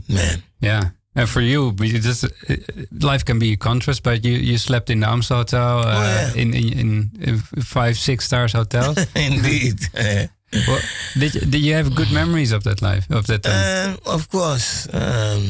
man. 0.09 0.41
Yeah. 0.59 0.89
And 1.17 1.27
for 1.27 1.41
you, 1.41 1.71
just 1.73 2.23
uh, 2.25 2.55
life 3.01 3.25
can 3.25 3.39
be 3.39 3.53
a 3.53 3.57
contrast. 3.57 4.03
But 4.03 4.23
you, 4.23 4.33
you 4.33 4.57
slept 4.57 4.89
in 4.89 4.99
the 4.99 5.07
Amstel 5.09 5.37
Hotel, 5.37 5.79
uh, 5.79 5.83
Oh, 5.85 6.03
yeah. 6.35 6.41
in, 6.41 6.53
in, 6.53 7.09
in 7.19 7.37
five 7.63 7.97
six 7.97 8.25
stars 8.25 8.53
hotels. 8.53 8.97
Indeed. 9.15 9.79
well, 10.67 10.81
did 11.19 11.33
you, 11.35 11.41
did 11.41 11.61
you 11.61 11.73
have 11.73 11.95
good 11.95 12.11
memories 12.11 12.51
of 12.51 12.63
that 12.63 12.81
life 12.81 13.09
of 13.09 13.25
that 13.27 13.41
time? 13.43 13.89
Um, 13.89 13.99
of 14.05 14.29
course, 14.29 14.87
um, 14.93 15.41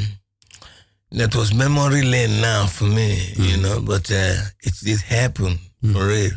that 1.11 1.35
was 1.35 1.53
memory 1.53 2.01
lane 2.01 2.41
now 2.41 2.65
for 2.67 2.85
me, 2.85 3.19
you 3.35 3.57
know, 3.57 3.81
but 3.81 4.09
uh, 4.11 4.35
it, 4.63 4.73
it 4.83 5.01
happened 5.01 5.59
for 5.93 6.07
real. 6.07 6.31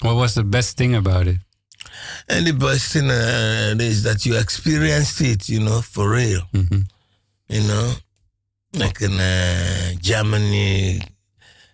what 0.00 0.16
was 0.16 0.34
the 0.34 0.44
best 0.44 0.76
thing 0.78 0.94
about 0.94 1.26
it? 1.26 1.36
And 2.28 2.46
the 2.46 2.52
best 2.52 2.92
thing 2.92 3.10
uh, 3.10 3.74
is 3.80 4.02
that 4.04 4.24
you 4.26 4.38
experienced 4.38 5.20
it, 5.20 5.48
you 5.48 5.60
know, 5.60 5.80
for 5.82 6.10
real. 6.10 6.42
Mhm. 6.54 6.86
You 7.48 7.62
know, 7.68 7.92
like 8.74 9.00
in 9.02 9.12
uh, 9.20 9.92
Germany, 10.00 11.00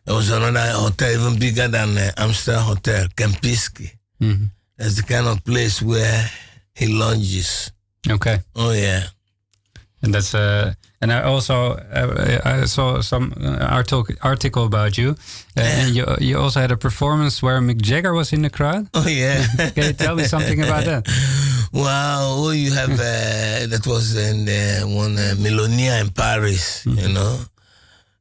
there 0.05 0.15
was 0.15 0.31
another 0.31 0.73
hotel 0.73 1.11
even 1.11 1.39
bigger 1.39 1.69
than 1.69 1.97
uh, 1.99 2.11
Amsterdam 2.17 2.63
Hotel, 2.65 3.07
Kempinski. 3.17 3.91
Mhm. 4.21 4.51
That's 4.77 4.97
the 4.97 5.03
kind 5.03 5.27
of 5.27 5.45
place 5.45 5.83
where 5.83 6.31
he 6.75 6.87
lunges. 6.87 7.71
Okay. 8.09 8.39
Oh, 8.55 8.73
yeah. 8.73 9.05
And 10.03 10.15
that's 10.15 10.33
uh, 10.35 10.75
and 11.01 11.13
I 11.13 11.23
also 11.23 11.73
uh, 11.93 12.39
I 12.45 12.67
saw 12.67 13.01
some 13.01 13.33
uh, 13.41 13.67
article 13.67 14.07
article 14.23 14.65
about 14.65 14.97
you, 14.97 15.17
uh, 15.57 15.61
and 15.63 15.95
you 15.95 16.07
you 16.21 16.39
also 16.39 16.61
had 16.61 16.71
a 16.71 16.77
performance 16.77 17.43
where 17.43 17.61
Mick 17.61 17.83
Jagger 17.83 18.15
was 18.15 18.33
in 18.33 18.43
the 18.43 18.51
crowd. 18.51 18.87
Oh, 18.95 19.07
yeah. 19.09 19.45
Can 19.75 19.85
you 19.85 19.93
tell 19.93 20.15
me 20.15 20.25
something 20.25 20.61
about 20.63 20.85
that? 20.85 21.07
Wow, 21.73 22.47
oh, 22.47 22.51
you 22.53 22.73
have 22.73 22.93
uh, 22.93 23.67
that 23.67 23.83
was 23.87 24.17
in 24.17 24.45
the 24.45 24.87
one 24.87 25.19
uh, 25.19 25.35
Melonia 25.37 26.01
in 26.01 26.11
Paris, 26.11 26.87
you 26.87 27.09
know. 27.13 27.41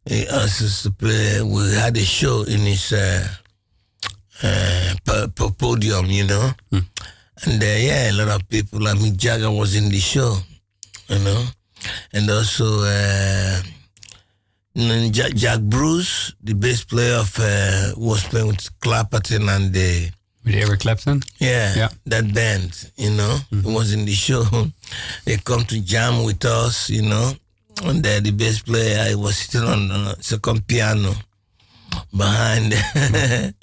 He 0.05 0.27
asked 0.27 0.61
us 0.61 0.83
to 0.83 0.91
play. 0.91 1.41
We 1.43 1.73
had 1.75 1.95
a 1.97 2.05
show 2.05 2.43
in 2.43 2.61
his 2.61 2.93
po- 5.05 5.27
po- 5.35 5.51
podium, 5.51 6.05
you 6.07 6.25
know. 6.25 6.51
And 6.71 7.61
uh, 7.61 7.65
yeah, 7.65 8.09
a 8.11 8.13
lot 8.13 8.29
of 8.41 8.49
people. 8.49 8.79
Like 8.81 8.97
Mick 8.97 9.15
Jagger 9.17 9.51
was 9.51 9.75
in 9.75 9.89
the 9.89 9.99
show, 9.99 10.37
you 11.07 11.19
know. 11.19 11.45
And 12.13 12.29
also 12.29 12.65
uh, 12.81 13.61
mm, 14.75 15.11
Jack, 15.11 15.33
Jack 15.35 15.59
Bruce, 15.61 16.33
the 16.43 16.53
bass 16.53 16.83
player 16.83 17.15
of 17.19 17.37
uh, 17.39 17.93
was 17.97 18.23
playing 18.23 18.47
with 18.47 18.69
Clapperton 18.79 19.47
and 19.55 19.73
the 19.73 20.11
With 20.45 20.55
Eric 20.55 20.79
Clapton. 20.81 21.21
yeah, 21.39 21.73
Yeah. 21.75 21.89
that 22.05 22.33
band, 22.33 22.91
you 22.97 23.11
know, 23.11 23.37
it 23.51 23.65
was 23.65 23.93
in 23.93 24.05
the 24.05 24.13
show. 24.13 24.43
they 25.25 25.37
come 25.37 25.65
to 25.65 25.79
jam 25.81 26.23
with 26.23 26.43
us, 26.45 26.89
you 26.89 27.03
know, 27.03 27.33
and 27.83 28.05
uh, 28.05 28.19
the 28.21 28.31
bass 28.31 28.59
player, 28.61 28.99
I 29.11 29.15
was 29.15 29.37
sitting 29.37 29.67
on 29.67 29.87
the 29.89 30.15
second 30.21 30.65
piano 30.67 31.13
behind. 32.15 32.73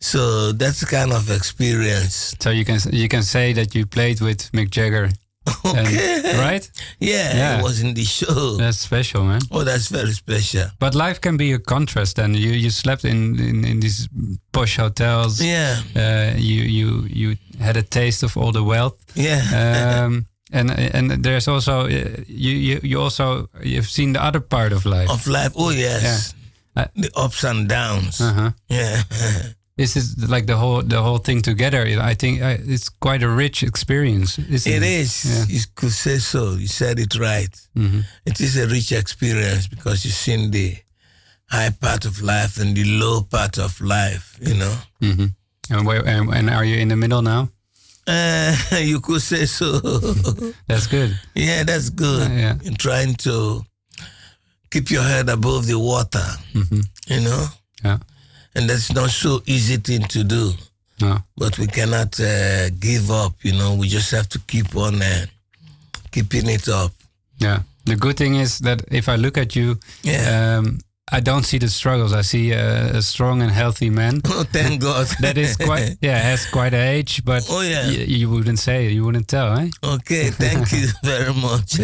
so 0.00 0.52
that's 0.52 0.80
the 0.80 0.86
kind 0.86 1.12
of 1.12 1.30
experience. 1.30 2.34
So 2.40 2.50
you 2.50 2.64
can 2.64 2.78
you 2.92 3.08
can 3.08 3.22
say 3.22 3.52
that 3.54 3.74
you 3.74 3.86
played 3.86 4.20
with 4.20 4.50
Mick 4.52 4.70
Jagger, 4.70 5.10
and- 5.64 6.38
right? 6.38 6.70
Yeah, 6.98 7.36
Yeah. 7.36 7.58
it 7.58 7.62
was 7.62 7.80
in 7.80 7.94
the 7.94 8.04
show. 8.04 8.56
That's 8.58 8.78
special, 8.78 9.24
man. 9.24 9.40
Oh, 9.50 9.64
that's 9.64 9.88
very 9.88 10.12
special. 10.12 10.64
But 10.78 10.94
life 10.94 11.20
can 11.20 11.36
be 11.36 11.52
a 11.54 11.58
contrast. 11.58 12.18
And 12.18 12.36
you 12.36 12.50
you 12.52 12.70
slept 12.70 13.04
in 13.04 13.38
in, 13.40 13.64
in 13.64 13.80
these 13.80 14.08
posh 14.52 14.76
hotels. 14.78 15.40
Yeah, 15.40 15.76
Uh, 15.96 16.34
you 16.36 16.62
you 16.64 17.06
you 17.10 17.36
had 17.60 17.76
a 17.76 17.82
taste 17.82 18.22
of 18.24 18.36
all 18.36 18.52
the 18.52 18.62
wealth. 18.62 18.94
yeah. 19.16 19.42
Um, 20.04 20.26
and 20.54 20.70
and 20.94 21.24
there's 21.24 21.48
also 21.48 21.86
uh, 21.86 21.88
you 22.28 22.52
you 22.56 22.80
you 22.82 23.00
also 23.02 23.48
you've 23.62 23.88
seen 23.88 24.12
the 24.12 24.20
other 24.26 24.40
part 24.40 24.72
of 24.72 24.84
life. 24.84 25.10
of 25.10 25.26
life. 25.26 25.52
Oh, 25.56 25.70
yes. 25.72 26.34
Uh, 26.76 26.84
the 26.94 27.10
ups 27.16 27.44
and 27.44 27.68
downs. 27.68 28.20
Uh-huh. 28.20 28.50
Yeah. 28.68 29.02
This 29.82 29.96
is 29.96 30.06
like 30.34 30.46
the 30.46 30.56
whole 30.62 30.82
the 30.94 31.00
whole 31.02 31.18
thing 31.26 31.42
together. 31.42 31.82
I 32.12 32.14
think 32.14 32.34
uh, 32.42 32.56
it's 32.74 32.88
quite 33.06 33.22
a 33.24 33.28
rich 33.28 33.62
experience. 33.62 34.38
Isn't 34.38 34.72
It 34.72 34.82
it 34.82 35.00
is. 35.00 35.12
Yeah. 35.24 35.44
You 35.56 35.62
could 35.74 35.92
say 35.92 36.18
so. 36.20 36.42
You 36.62 36.68
said 36.68 36.98
it 36.98 37.14
right. 37.18 37.54
Mhm. 37.74 38.04
It 38.24 38.40
is 38.40 38.56
a 38.56 38.66
rich 38.66 38.92
experience 38.92 39.66
because 39.68 40.04
you've 40.04 40.14
seen 40.26 40.50
the 40.50 40.76
high 41.54 41.70
part 41.80 42.04
of 42.04 42.14
life 42.22 42.60
and 42.62 42.76
the 42.76 42.84
low 42.84 43.22
part 43.22 43.58
of 43.58 43.80
life, 43.80 44.38
you 44.40 44.54
know. 44.54 44.74
hmm 45.00 45.26
And, 45.70 45.86
where, 45.86 46.02
and, 46.06 46.30
and 46.36 46.48
are 46.50 46.64
you 46.70 46.76
in 46.82 46.88
the 46.88 46.96
middle 46.96 47.22
now? 47.22 47.48
Uh, 48.06 48.54
you 48.90 49.00
could 49.00 49.22
say 49.22 49.46
so. 49.46 49.80
That's 50.68 50.86
good. 50.86 51.10
yeah, 51.34 51.64
that's 51.64 51.90
good. 51.90 52.30
Uh, 52.30 52.34
yeah. 52.34 52.54
Trying 52.78 53.14
to 53.26 53.62
keep 54.70 54.90
your 54.90 55.02
head 55.04 55.28
above 55.28 55.66
the 55.66 55.78
water, 55.78 56.26
you 57.08 57.20
know. 57.20 57.46
Yeah. 57.84 57.98
And 58.54 58.68
that's 58.68 58.92
not 58.92 59.10
so 59.10 59.42
easy 59.46 59.76
thing 59.78 60.02
to 60.08 60.24
do. 60.24 60.52
No. 61.00 61.18
But 61.36 61.58
we 61.58 61.66
cannot 61.66 62.18
uh, 62.20 62.70
give 62.78 63.10
up, 63.10 63.32
you 63.42 63.52
know. 63.52 63.74
We 63.74 63.88
just 63.88 64.10
have 64.12 64.28
to 64.28 64.38
keep 64.46 64.76
on 64.76 65.02
uh, 65.02 65.26
keeping 66.10 66.48
it 66.48 66.68
up. 66.68 66.92
Yeah. 67.38 67.60
The 67.84 67.96
good 67.96 68.16
thing 68.16 68.36
is 68.36 68.58
that 68.60 68.82
if 68.90 69.08
I 69.08 69.16
look 69.16 69.36
at 69.38 69.56
you, 69.56 69.78
Yeah. 70.02 70.58
um, 70.58 70.78
I 71.10 71.20
don't 71.20 71.44
see 71.44 71.58
the 71.58 71.68
struggles. 71.68 72.12
I 72.12 72.22
see 72.22 72.52
a, 72.52 72.96
a 72.96 73.02
strong 73.02 73.42
and 73.42 73.50
healthy 73.50 73.90
man. 73.90 74.20
Oh, 74.34 74.44
thank 74.44 74.80
God. 74.80 75.06
that 75.20 75.36
is 75.36 75.56
quite, 75.56 75.96
yeah, 76.00 76.16
has 76.16 76.46
quite 76.46 76.72
an 76.72 76.80
age, 76.88 77.22
but 77.24 77.44
Oh, 77.50 77.60
yeah. 77.60 77.86
y- 77.86 78.06
you 78.06 78.30
wouldn't 78.30 78.58
say, 78.60 78.88
you 78.88 79.04
wouldn't 79.04 79.28
tell, 79.28 79.58
eh? 79.58 79.68
Okay, 79.82 80.30
thank 80.30 80.72
you 80.72 80.86
very 81.04 81.34
much. 81.34 81.78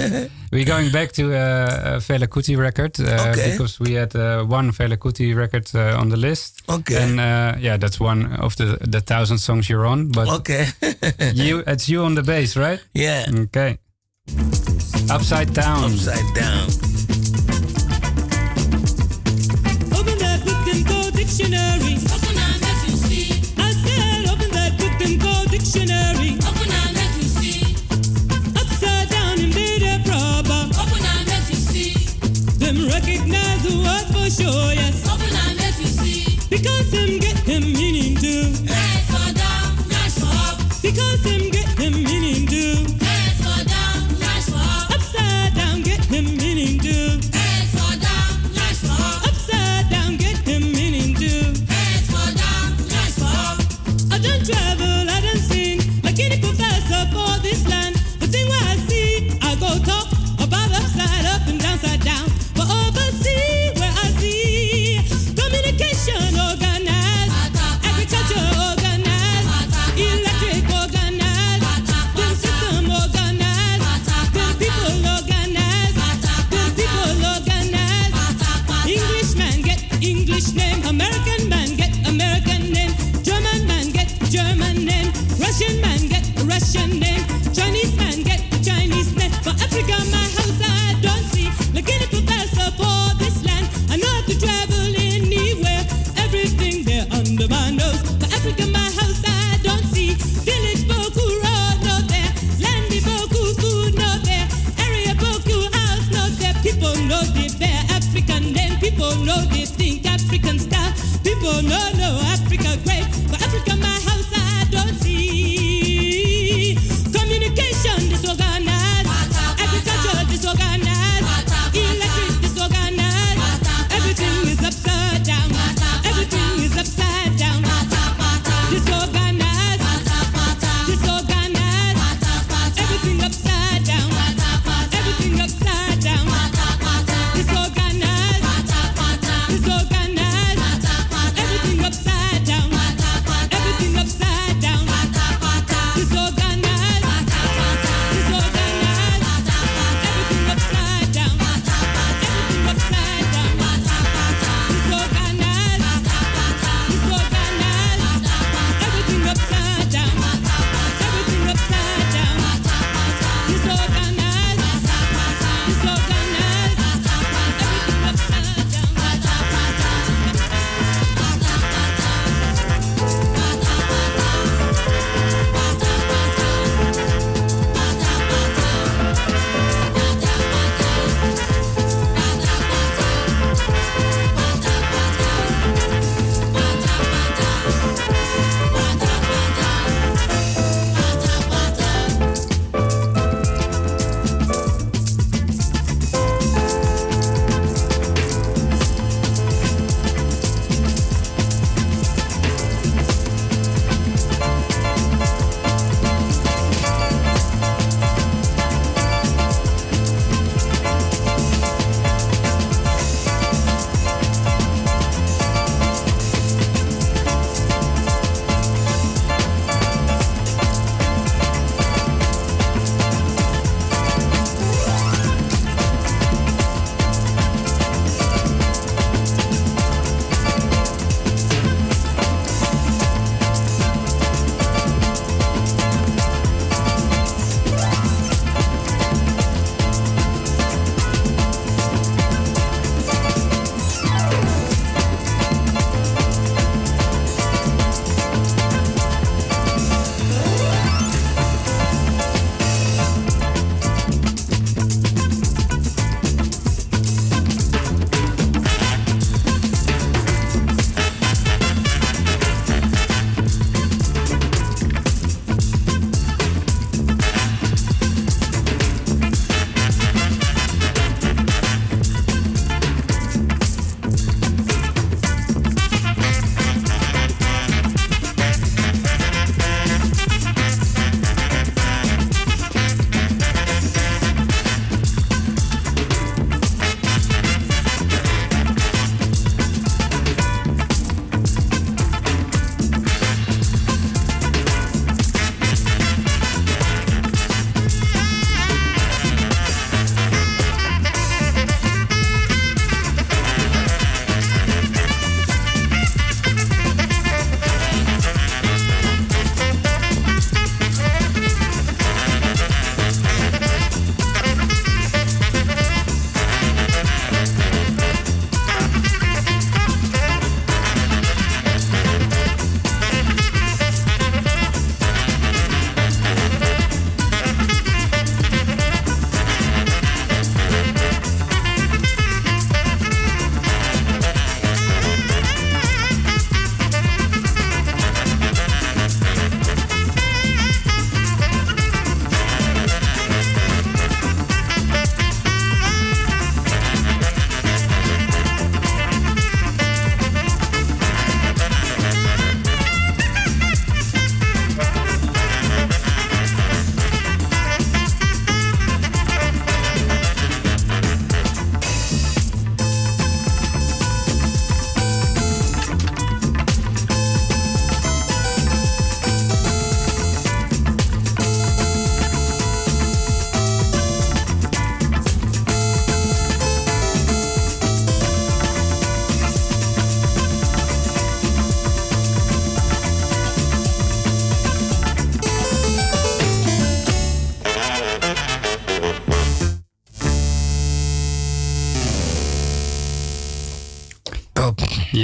We're 0.53 0.65
going 0.65 0.91
back 0.93 1.13
to 1.13 1.35
uh, 1.35 1.97
a 1.97 2.01
Fela 2.01 2.27
Kuti 2.29 2.57
record 2.57 2.99
uh, 3.01 3.31
Okay. 3.33 3.51
because 3.51 3.79
we 3.81 3.95
had 3.95 4.15
uh, 4.17 4.45
one 4.45 4.71
Fela 4.73 4.97
Kuti 4.97 5.35
record 5.37 5.69
uh, 5.75 5.99
on 6.01 6.09
the 6.09 6.17
list. 6.17 6.63
Okay. 6.69 6.97
And 7.03 7.21
uh, 7.21 7.57
yeah, 7.61 7.77
that's 7.77 8.01
one 8.01 8.33
of 8.41 8.55
the 8.57 8.79
the 8.81 9.01
thousand 9.01 9.39
songs 9.39 9.69
you're 9.69 9.87
on. 9.87 10.09
But 10.13 10.29
okay. 10.41 10.69
you, 11.35 11.63
it's 11.67 11.89
you 11.89 12.03
on 12.05 12.15
the 12.15 12.23
bass, 12.23 12.57
right? 12.57 12.81
yeah. 12.95 13.27
Okay. 13.31 13.79
Upside 15.11 15.53
down. 15.53 15.85
Upside 15.85 16.35
down. 16.35 16.69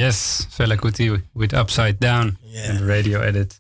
Yes, 0.05 0.47
Fela 0.51 0.77
Kuti 0.77 1.21
with 1.35 1.55
Upside 1.55 1.99
Down 1.99 2.37
Yeah. 2.43 2.71
and 2.71 2.79
the 2.79 2.85
radio 2.87 3.21
edit. 3.21 3.59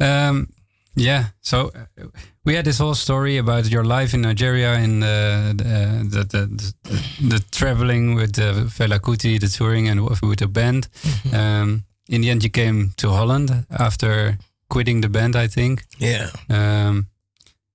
Um, 0.00 0.48
yeah, 0.94 1.24
so 1.42 1.70
uh, 1.74 2.06
we 2.44 2.54
had 2.54 2.64
this 2.64 2.78
whole 2.78 2.94
story 2.94 3.36
about 3.38 3.70
your 3.70 3.84
life 3.84 4.14
in 4.14 4.22
Nigeria 4.22 4.72
and 4.74 5.02
uh, 5.04 5.52
the, 5.54 6.04
the, 6.12 6.24
the, 6.24 6.74
the, 6.84 7.28
the 7.28 7.44
traveling 7.50 8.14
with 8.16 8.38
uh, 8.38 8.64
Fela 8.68 8.98
Kuti, 8.98 9.38
the 9.38 9.48
touring 9.48 9.88
and 9.88 10.00
with 10.22 10.38
the 10.38 10.46
band. 10.48 10.88
Um, 11.32 11.84
in 12.08 12.20
the 12.22 12.30
end, 12.30 12.42
you 12.44 12.50
came 12.50 12.92
to 12.96 13.10
Holland 13.10 13.66
after 13.70 14.38
quitting 14.70 15.02
the 15.02 15.08
band, 15.08 15.36
I 15.36 15.48
think. 15.48 15.84
Yeah. 15.98 16.30
Um, 16.48 17.06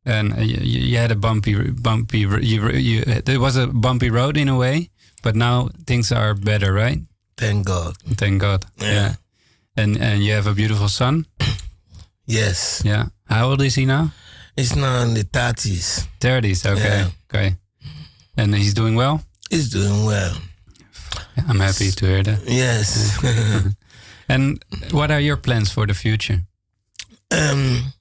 and 0.06 0.34
uh, 0.34 0.42
you, 0.42 0.58
you 0.92 0.98
had 0.98 1.12
a 1.12 1.16
bumpy, 1.16 1.54
bumpy. 1.72 2.20
You, 2.20 2.70
you, 2.72 3.04
there 3.26 3.40
was 3.40 3.56
a 3.58 3.68
bumpy 3.68 4.10
road 4.10 4.38
in 4.38 4.48
a 4.50 4.58
way, 4.58 4.90
but 5.22 5.36
now 5.36 5.70
things 5.86 6.12
are 6.12 6.34
better, 6.34 6.74
right? 6.74 7.00
Thank 7.42 7.66
God. 7.66 7.94
Thank 8.18 8.42
God. 8.42 8.66
Yeah. 8.78 9.16
And 9.76 9.98
and 9.98 10.24
you 10.24 10.34
have 10.36 10.48
a 10.50 10.54
beautiful 10.54 10.88
son. 10.90 11.26
Yes. 12.28 12.82
Yeah. 12.86 13.06
How 13.26 13.50
old 13.50 13.62
is 13.62 13.76
he 13.76 13.86
now? 13.86 14.12
He's 14.56 14.76
now 14.76 15.02
in 15.04 15.14
the 15.14 15.24
30s. 15.24 16.08
Thirties. 16.20 16.66
Okay. 16.66 16.84
Yeah. 16.84 17.08
Okay. 17.34 17.56
And 18.38 18.54
he's 18.56 18.74
doing 18.74 18.96
well. 18.98 19.20
He's 19.50 19.70
doing 19.70 20.06
well. 20.06 20.36
I'm 21.50 21.60
happy 21.60 21.92
to 21.92 22.06
hear 22.06 22.24
that. 22.24 22.40
Yes. 22.48 23.18
And 24.30 24.64
what 24.92 25.12
are 25.12 25.20
your 25.22 25.38
plans 25.38 25.72
for 25.74 25.86
the 25.88 25.94
future? 25.94 26.40
um, 27.32 27.94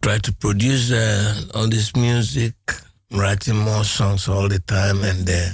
try 0.00 0.18
to 0.18 0.32
produce 0.32 0.92
uh, 0.92 1.34
all 1.54 1.68
this 1.68 1.92
music, 1.96 2.54
writing 3.10 3.56
more 3.56 3.84
songs 3.84 4.28
all 4.28 4.48
the 4.48 4.58
time, 4.60 5.02
and 5.04 5.28
uh, 5.28 5.50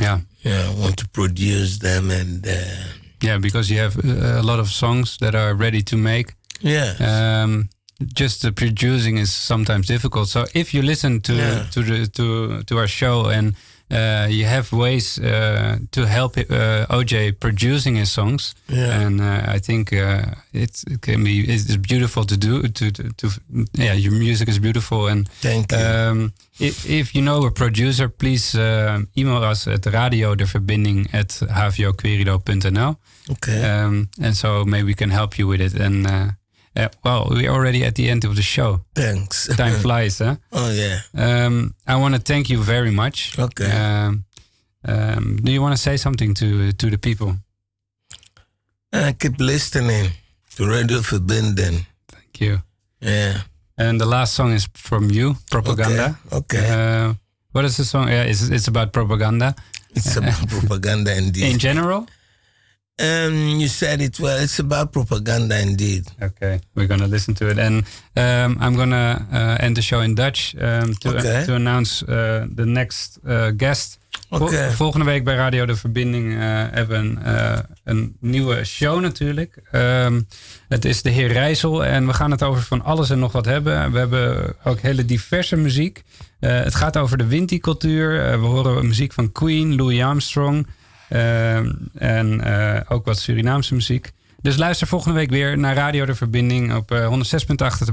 Yeah. 0.00 0.20
Yeah, 0.42 0.70
I 0.70 0.80
want 0.80 0.96
to 0.98 1.08
produce 1.08 1.78
them 1.78 2.10
and 2.10 2.46
uh, 2.46 2.52
Yeah, 3.22 3.38
because 3.40 3.70
you 3.72 3.80
have 3.80 3.96
uh, 3.98 4.40
a 4.40 4.42
lot 4.42 4.58
of 4.60 4.68
songs 4.68 5.16
that 5.18 5.34
are 5.34 5.54
ready 5.54 5.82
to 5.82 5.96
make. 5.96 6.34
yeah, 6.62 6.94
um, 7.00 7.68
just 8.14 8.40
the 8.42 8.52
producing 8.52 9.18
is 9.18 9.30
sometimes 9.32 9.86
difficult. 9.86 10.28
So 10.28 10.44
if 10.54 10.72
you 10.74 10.82
listen 10.82 11.20
to 11.20 11.32
Yeah. 11.32 11.66
to 11.70 11.82
the 11.82 12.06
to 12.06 12.62
to 12.62 12.78
our 12.78 12.88
show 12.88 13.26
and 13.30 13.54
uh, 13.90 14.26
you 14.30 14.44
have 14.46 14.72
ways 14.72 15.18
uh, 15.18 15.78
to 15.90 16.06
help 16.06 16.36
uh, 16.36 16.86
OJ 16.98 17.32
producing 17.40 17.96
his 17.96 18.10
songs, 18.12 18.54
Yeah. 18.68 19.00
and 19.06 19.20
uh, 19.20 19.54
I 19.56 19.58
think 19.60 19.92
uh, 19.92 20.22
it's, 20.52 20.84
it 20.84 21.00
can 21.02 21.24
be 21.24 21.40
it's 21.40 21.76
beautiful 21.76 22.24
to 22.24 22.36
do 22.36 22.62
to, 22.68 22.90
to 22.90 23.02
to 23.16 23.28
yeah 23.74 23.94
your 23.98 24.12
music 24.12 24.48
is 24.48 24.58
beautiful 24.58 25.08
and 25.08 25.28
thank 25.42 25.72
you. 25.72 25.78
um, 25.78 26.32
if, 26.58 26.84
if 26.88 27.14
you 27.14 27.22
know 27.22 27.46
a 27.46 27.50
producer, 27.50 28.08
please 28.08 28.54
uh, 28.58 29.00
email 29.16 29.42
us 29.50 29.66
at 29.66 29.80
radiodeverbinding 29.82 31.08
at 31.14 31.28
hvOquerido.nl. 31.28 32.96
okay. 33.30 33.62
Um, 33.70 34.08
and 34.20 34.36
so 34.36 34.64
maybe 34.64 34.84
we 34.86 34.94
can 34.94 35.10
help 35.10 35.38
you 35.38 35.46
with 35.48 35.60
it. 35.60 35.74
And 35.74 36.06
uh, 36.76 36.80
uh, 36.80 36.88
well, 37.04 37.26
we're 37.30 37.50
already 37.50 37.84
at 37.84 37.94
the 37.94 38.08
end 38.08 38.24
of 38.24 38.34
the 38.34 38.42
show. 38.42 38.80
Thanks. 38.94 39.46
Time 39.56 39.74
flies, 39.80 40.18
huh? 40.18 40.36
oh 40.52 40.70
yeah. 40.72 41.00
Um, 41.14 41.74
I 41.86 41.96
want 41.96 42.14
to 42.14 42.20
thank 42.20 42.48
you 42.48 42.62
very 42.62 42.90
much. 42.90 43.38
Okay. 43.38 43.70
Um, 43.70 44.24
um, 44.84 45.36
do 45.42 45.52
you 45.52 45.60
want 45.60 45.76
to 45.76 45.82
say 45.82 45.96
something 45.96 46.34
to 46.34 46.72
to 46.72 46.90
the 46.90 46.98
people? 46.98 47.36
I 48.92 49.12
keep 49.12 49.38
listening 49.38 50.10
to 50.56 50.66
Radio 50.66 51.00
Verbinden. 51.00 51.86
Thank 52.08 52.40
you. 52.40 52.62
Yeah. 53.00 53.42
And 53.76 54.00
the 54.00 54.06
last 54.06 54.34
song 54.34 54.52
is 54.52 54.68
from 54.74 55.10
you, 55.10 55.36
Propaganda. 55.50 56.18
Okay. 56.32 56.58
okay. 56.58 56.70
Uh, 56.70 57.14
what 57.52 57.64
is 57.64 57.76
the 57.76 57.84
song? 57.84 58.08
Yeah, 58.08 58.24
it's, 58.24 58.50
it's 58.50 58.68
about 58.68 58.92
propaganda 58.92 59.54
it's 59.94 60.16
about 60.16 60.48
propaganda 60.48 61.16
indeed. 61.16 61.52
in 61.52 61.58
general. 61.58 62.06
Um, 63.02 63.58
you 63.58 63.68
said 63.68 64.00
it 64.00 64.18
well. 64.18 64.42
It's 64.42 64.58
about 64.58 64.90
propaganda 64.90 65.58
indeed. 65.60 66.04
Okay, 66.22 66.60
we're 66.74 66.86
gonna 66.88 67.06
listen 67.08 67.34
to 67.34 67.46
it, 67.48 67.58
and 67.58 67.86
um, 68.14 68.56
I'm 68.60 68.76
gonna 68.76 69.26
uh, 69.32 69.56
end 69.64 69.74
the 69.76 69.82
show 69.82 70.00
in 70.02 70.14
Dutch 70.14 70.54
um, 70.60 70.94
to, 70.98 71.08
Okay. 71.08 71.44
to 71.44 71.54
announce 71.54 72.04
uh, 72.08 72.44
the 72.56 72.64
next 72.66 73.18
uh, 73.26 73.46
guest. 73.56 73.98
Vol- 74.30 74.48
volgende 74.70 75.04
week 75.06 75.24
bij 75.24 75.34
Radio 75.34 75.66
de 75.66 75.76
Verbinding 75.76 76.26
uh, 76.32 76.38
hebben 76.70 76.88
we 76.88 76.94
een, 77.08 77.18
uh, 77.34 77.58
een 77.84 78.16
nieuwe 78.20 78.64
show 78.64 79.00
natuurlijk. 79.00 79.62
Um, 79.72 80.26
het 80.68 80.84
is 80.84 81.02
de 81.02 81.10
heer 81.10 81.32
Rijssel 81.32 81.84
en 81.84 82.06
we 82.06 82.12
gaan 82.12 82.30
het 82.30 82.42
over 82.42 82.62
van 82.62 82.82
alles 82.82 83.10
en 83.10 83.18
nog 83.18 83.32
wat 83.32 83.44
hebben. 83.44 83.92
We 83.92 83.98
hebben 83.98 84.54
ook 84.64 84.80
hele 84.80 85.04
diverse 85.04 85.56
muziek. 85.56 86.02
Uh, 86.40 86.50
het 86.62 86.74
gaat 86.74 86.96
over 86.96 87.18
de 87.18 87.26
Winti-cultuur. 87.26 88.26
Uh, 88.32 88.40
we 88.40 88.46
horen 88.46 88.86
muziek 88.86 89.12
van 89.12 89.32
Queen, 89.32 89.76
Louis 89.76 90.02
Armstrong 90.02 90.66
en 91.94 92.40
uh, 92.46 92.80
ook 92.88 93.04
wat 93.04 93.18
Surinaamse 93.18 93.74
muziek. 93.74 94.10
Dus 94.42 94.56
luister 94.56 94.86
volgende 94.86 95.18
week 95.18 95.30
weer 95.30 95.58
naar 95.58 95.74
Radio 95.74 96.04
de 96.06 96.14
Verbinding 96.14 96.74
op 96.74 96.92
uh, 96.92 97.12
106.8 97.12 97.14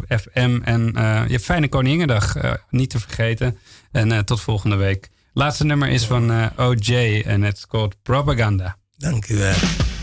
FM. 0.08 0.60
En 0.64 0.94
uh, 0.96 1.22
je 1.28 1.40
fijne 1.40 1.68
Koninginnedag 1.68 2.44
uh, 2.44 2.54
niet 2.70 2.90
te 2.90 3.00
vergeten. 3.00 3.58
En 3.92 4.26
tot 4.26 4.42
volgende 4.42 4.76
week. 4.76 5.10
Laatste 5.34 5.66
nummer 5.66 5.90
is 5.90 6.06
van 6.06 6.52
OJ 6.58 7.24
en 7.26 7.42
het 7.42 7.58
is 7.58 7.68
called 7.68 7.96
Propaganda. 8.04 8.78
Dank 8.98 9.30
u 9.30 9.38
wel. 9.38 9.97